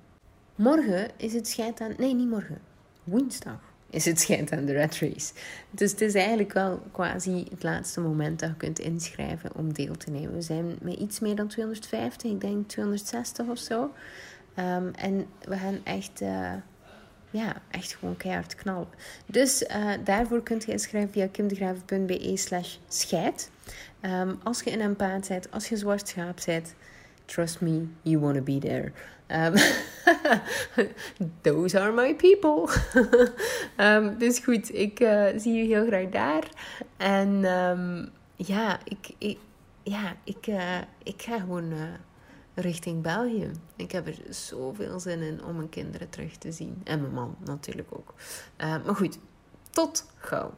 [0.55, 1.93] morgen is het schijnt aan...
[1.97, 2.61] Nee, niet morgen.
[3.03, 5.33] Woensdag is het schijnt aan de Red Race.
[5.71, 9.97] Dus het is eigenlijk wel quasi het laatste moment dat je kunt inschrijven om deel
[9.97, 10.33] te nemen.
[10.33, 13.93] We zijn met iets meer dan 250, ik denk 260 of zo.
[14.55, 16.53] Ehm, en we gaan echt, uh,
[17.31, 18.87] ja, echt gewoon keihard knallen.
[19.25, 23.51] Dus uh, daarvoor kunt je inschrijven via kimdegraven.be slash scheid.
[24.01, 26.73] Um, als je een empaat bent, als je zwart schaap bent,
[27.25, 28.91] trust me, you want to be there.
[29.27, 29.53] Um,
[31.41, 32.69] those are my people.
[33.77, 36.43] um, dus goed, ik uh, zie je heel graag daar.
[36.97, 37.41] En
[38.35, 39.37] ja, ik, ik,
[39.83, 41.73] ja, ik, uh, ik ga gewoon
[42.61, 43.51] richting België.
[43.75, 46.81] Ik heb er zoveel zin in om mijn kinderen terug te zien.
[46.83, 48.13] En mijn man natuurlijk ook.
[48.57, 49.19] maar goed,
[49.69, 50.53] tot gauw.